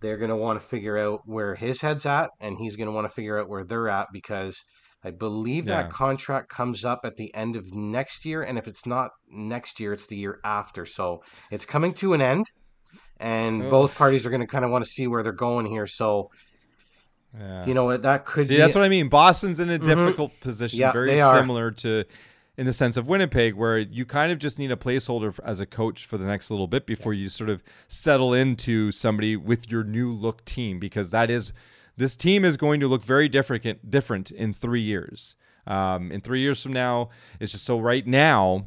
[0.00, 2.92] They're going to want to figure out where his head's at, and he's going to
[2.92, 4.56] want to figure out where they're at because
[5.04, 5.82] I believe Yeah.
[5.82, 8.42] that contract comes up at the end of next year.
[8.42, 10.84] And if it's not next year, it's the year after.
[10.86, 12.46] So it's coming to an end,
[13.18, 15.86] and both parties are going to kind of want to see where they're going here.
[15.86, 16.30] So,
[17.38, 17.66] yeah.
[17.66, 18.58] you know, what that could See, be.
[18.58, 19.08] that's what I mean.
[19.08, 19.84] Boston's in a Mhm.
[19.84, 22.04] difficult position, Yeah, very similar to,
[22.60, 25.66] in the sense of Winnipeg, where you kind of just need a placeholder as a
[25.66, 29.82] coach for the next little bit before you sort of settle into somebody with your
[29.82, 31.54] new look team, because that is
[31.96, 35.36] this team is going to look very different different in three years.
[35.66, 37.08] Um, in three years from now,
[37.40, 38.66] it's just so right now.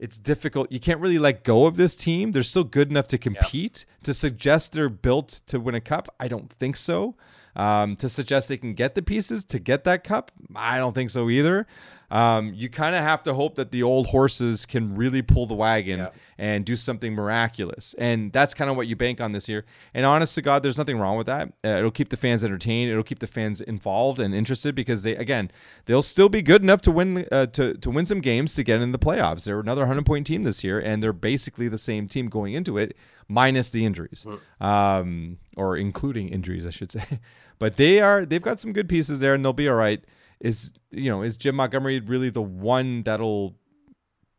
[0.00, 0.72] It's difficult.
[0.72, 2.32] You can't really let go of this team.
[2.32, 3.84] They're still good enough to compete.
[4.02, 7.14] To suggest they're built to win a cup, I don't think so.
[7.54, 11.10] Um, to suggest they can get the pieces to get that cup, I don't think
[11.10, 11.66] so either.
[12.10, 15.54] Um, you kind of have to hope that the old horses can really pull the
[15.54, 16.08] wagon Yeah.
[16.38, 17.94] and do something miraculous.
[17.98, 19.64] And that's kind of what you bank on this year.
[19.94, 21.52] And honest to God, there's nothing wrong with that.
[21.64, 22.90] Uh, it'll keep the fans entertained.
[22.90, 25.50] It'll keep the fans involved and interested because they, again,
[25.86, 28.80] they'll still be good enough to win uh, to to win some games to get
[28.82, 29.44] in the playoffs.
[29.44, 32.76] They're another 100 point team this year, and they're basically the same team going into
[32.76, 32.96] it,
[33.28, 34.26] minus the injuries,
[34.60, 37.04] um, or including injuries, I should say.
[37.60, 40.02] But they are they've got some good pieces there, and they'll be all right.
[40.40, 43.56] Is you know is Jim Montgomery really the one that'll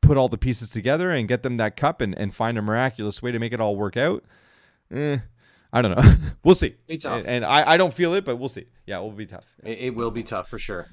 [0.01, 3.21] put all the pieces together and get them that cup and, and find a miraculous
[3.21, 4.23] way to make it all work out?
[4.91, 5.19] Eh,
[5.71, 6.13] I don't know.
[6.43, 6.75] we'll see.
[6.87, 7.19] Be tough.
[7.19, 8.65] And, and I, I don't feel it, but we'll see.
[8.87, 9.45] Yeah, it will be tough.
[9.63, 10.87] It, it will be tough for sure.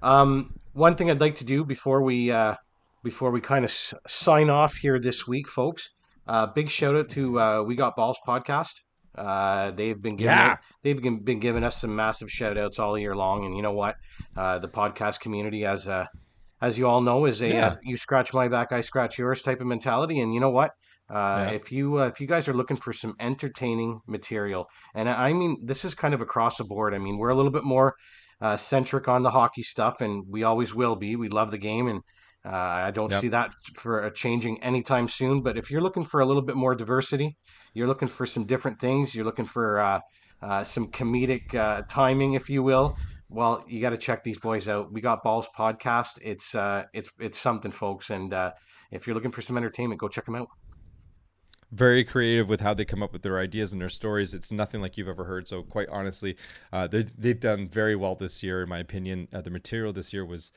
[0.00, 2.54] Um, one thing I'd like to do before we uh,
[3.02, 5.90] before we kind of s- sign off here this week, folks.
[6.26, 8.80] Uh, big shout out to uh, We Got Balls podcast.
[9.14, 10.56] Uh, they've been giving Yeah.
[10.82, 13.72] they've been, been giving us some massive shout outs all year long, and you know
[13.72, 13.96] what?
[14.36, 16.06] Uh, the podcast community has uh,
[16.60, 17.66] as you all know, is a Yeah.
[17.68, 20.20] uh, you scratch my back, I scratch yours type of mentality.
[20.20, 20.70] And you know what?
[21.10, 21.50] Uh, Yeah.
[21.50, 25.32] If you uh, if you guys are looking for some entertaining material, and I I
[25.32, 26.94] mean this is kind of across the board.
[26.94, 27.94] I mean we're a little bit more
[28.40, 31.16] uh, centric on the hockey stuff, and we always will be.
[31.16, 32.02] We love the game, and
[32.44, 32.48] uh,
[32.88, 33.20] I don't Yep.
[33.20, 35.42] see that for changing anytime soon.
[35.42, 37.36] But if you're looking for a little bit more diversity,
[37.74, 39.14] you're looking for some different things.
[39.14, 40.00] You're looking for uh,
[40.42, 42.96] uh, some comedic uh, timing, if you will.
[43.28, 44.92] Well, you got to check these boys out.
[44.92, 46.18] We got Balls podcast.
[46.22, 48.10] It's uh, it's it's something, folks.
[48.10, 48.52] And uh,
[48.90, 50.48] if you're looking for some entertainment, go check them out.
[51.70, 54.34] very creative with how they come up with their ideas and their stories.
[54.34, 55.48] It's nothing like you've ever heard.
[55.48, 56.36] So, quite honestly,
[56.70, 59.28] uh, they- they've done very well this year, in my opinion.
[59.32, 60.52] Uh, the material this year was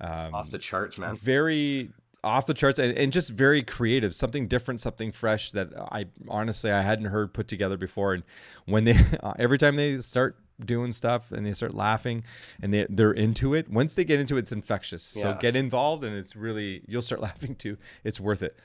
[0.00, 1.16] um, Off the charts, man.
[1.16, 1.90] very
[2.22, 4.14] off the charts and, and just very creative.
[4.14, 8.14] Something different something fresh that i honestly i hadn't heard put together before.
[8.14, 8.22] And
[8.66, 8.94] when they
[9.38, 12.22] every time they start doing stuff and they start laughing
[12.60, 15.02] and they, they're into it once they get into it it's infectious.
[15.02, 17.78] So get involved and it's really you'll start laughing too.
[18.04, 18.56] It's worth it.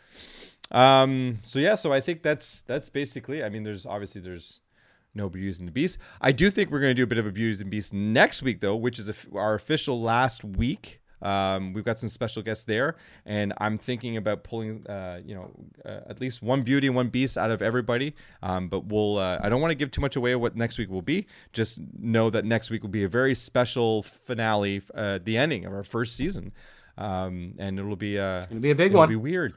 [0.72, 4.62] Um so yeah so i think that's that's basically i mean there's obviously there's
[5.14, 5.98] no beauties and the beast.
[6.20, 8.42] I do think we're going to do a bit of a beauties and beast next
[8.42, 12.96] week though which is our official last week um, we've got some special guests there,
[13.26, 15.52] and I'm thinking about pulling, uh, you know,
[15.86, 18.14] uh, at least one beauty and one beast out of everybody.
[18.44, 20.78] Um, but we'll, uh, I don't want to give too much away of what next
[20.78, 21.26] week will be.
[21.54, 25.74] Just know that next week will be a very special finale, uh, the ending of
[25.74, 26.52] our first season,
[26.98, 29.10] um, and it'll be, uh, It'll be a big it'll one.
[29.10, 29.54] be weird.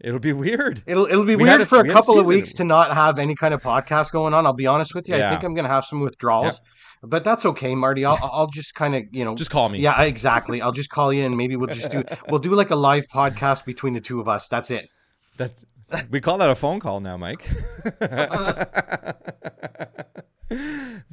[0.00, 0.82] It'll be weird.
[0.84, 2.92] It'll it'll be We weird a- for a we a couple of weeks to not
[2.92, 4.46] have any kind of podcast going on.
[4.46, 5.14] I'll be honest with you.
[5.14, 6.60] I think I'm gonna have some withdrawals,
[7.02, 8.04] but that's okay, Marty.
[8.04, 9.80] I'll I'll just kind of you know Just call me.
[9.80, 10.62] Yeah, exactly.
[10.62, 13.64] I'll just call you and maybe we'll just do we'll do like a live podcast
[13.64, 14.48] between the two of us.
[14.48, 14.88] That's it.
[15.36, 15.64] That's
[16.10, 17.46] we call that a phone call now, Mike.
[17.84, 18.06] but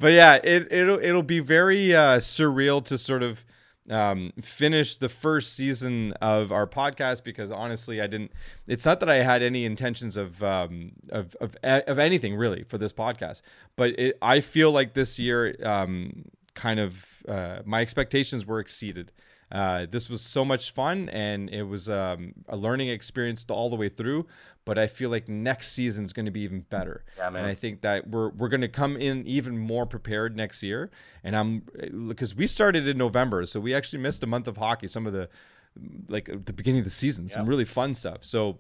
[0.04, 3.44] yeah, it it'll it'll be very uh, surreal to sort of
[3.90, 8.32] um, finish the first season of our podcast because honestly, I didn't.
[8.68, 12.78] It's not that I had any intentions of um, of of of anything really for
[12.78, 13.42] this podcast,
[13.76, 19.12] but it, I feel like this year um, kind of uh, my expectations were exceeded.
[19.52, 23.76] Uh, this was so much fun and it was um, a learning experience all the
[23.76, 24.28] way through.
[24.66, 27.04] But I feel like next season is going to be even better.
[27.18, 27.44] Yeah, man.
[27.44, 30.92] And I think that we're we're going to come in even more prepared next year.
[31.24, 31.64] And I'm
[32.08, 34.88] because we started in November, so we actually missed a month of hockey.
[34.88, 35.28] Some of the
[36.08, 38.24] like the beginning of the season, some really fun stuff.
[38.24, 38.60] So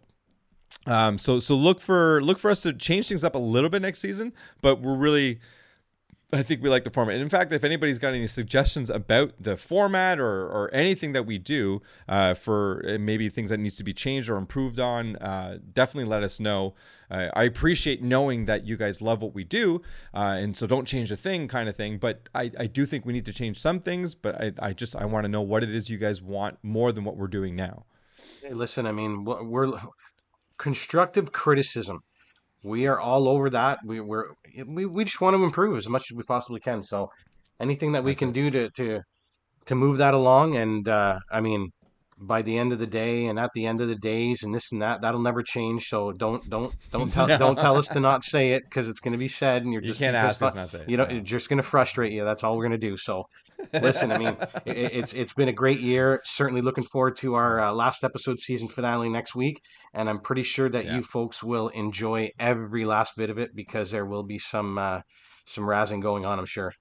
[0.85, 3.81] um, so so look for look for us to change things up a little bit
[3.81, 5.39] next season, but we're really
[6.31, 7.15] I think we like the format.
[7.15, 11.25] And in fact, if anybody's got any suggestions about the format or, or anything that
[11.25, 15.15] we do uh, for uh, maybe things that needs to be changed or improved on,
[15.15, 16.75] uh, definitely let us know.
[17.09, 19.81] Uh, I appreciate knowing that you guys love what we do,
[20.13, 21.97] uh, and so don't change a thing, kind of thing.
[21.97, 24.13] But I, I do think we need to change some things.
[24.13, 26.91] But I, I just I want to know what it is you guys want more
[26.91, 27.85] than what we're doing now.
[28.43, 29.79] Hey, listen, I mean, we're, we're
[30.57, 32.03] constructive criticism.
[32.63, 33.79] We are all over that.
[33.85, 34.25] We we're
[34.65, 36.83] we, we just want to improve as much as we possibly can.
[36.83, 37.09] So
[37.59, 38.33] anything that we That's can it.
[38.33, 39.01] do to to
[39.65, 41.69] to move that along, and uh, I mean,
[42.17, 44.71] by the end of the day, and at the end of the days, and this
[44.71, 45.85] and that, that'll never change.
[45.85, 49.13] So don't don't don't tell don't tell us to not say it because it's going
[49.13, 51.07] to be said, and you're just You can't ask us not say it, You know,
[51.09, 51.17] yeah.
[51.17, 52.25] it's just going to frustrate you.
[52.25, 52.97] That's all we're going to do.
[52.97, 53.25] So
[53.73, 56.21] listen, I mean, it, it's it's been a great year.
[56.23, 59.61] Certainly looking forward to our uh, last episode season finale next week,
[59.93, 60.95] and I'm pretty sure that Yeah.
[60.97, 65.01] you folks will enjoy every last bit of it because there will be some uh,
[65.45, 66.39] some razzing going on.
[66.39, 66.73] I'm sure.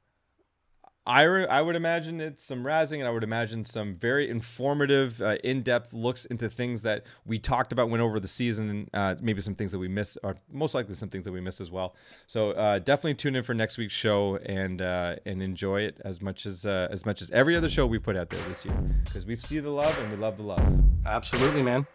[1.09, 5.23] I, re- I would imagine it's some razzing, and I would imagine some very informative,
[5.23, 9.41] uh, in-depth looks into things that we talked about, went over the season, uh, maybe
[9.41, 11.95] some things that we missed, or most likely some things that we missed as well.
[12.27, 16.21] So uh, definitely tune in for next week's show and uh, and enjoy it as
[16.21, 18.77] much as uh, as much as every other show we put out there this year,
[19.05, 20.63] because we see the love and we love the love.
[21.07, 21.87] Absolutely, man.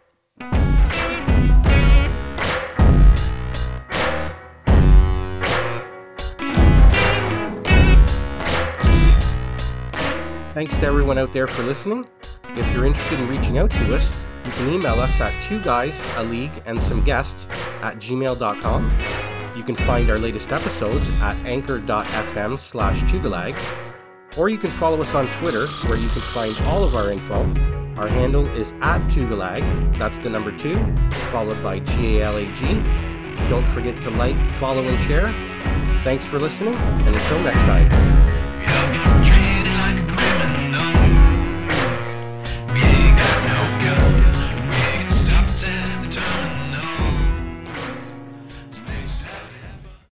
[10.54, 12.06] Thanks to everyone out there for listening.
[12.50, 16.00] If you're interested in reaching out to us, you can email us at two guys,
[16.16, 17.48] a league, and some guests
[17.82, 18.92] at gmail.com.
[19.56, 23.58] You can find our latest episodes at anchor.fm slash tugalag,
[24.38, 27.40] or you can follow us on Twitter where you can find all of our info.
[27.96, 30.78] Our handle is at Tugalag, that's the number two,
[31.32, 32.74] followed by G A L A G.
[33.48, 35.32] Don't forget to like, follow, and share.
[36.04, 38.33] Thanks for listening, and until next time.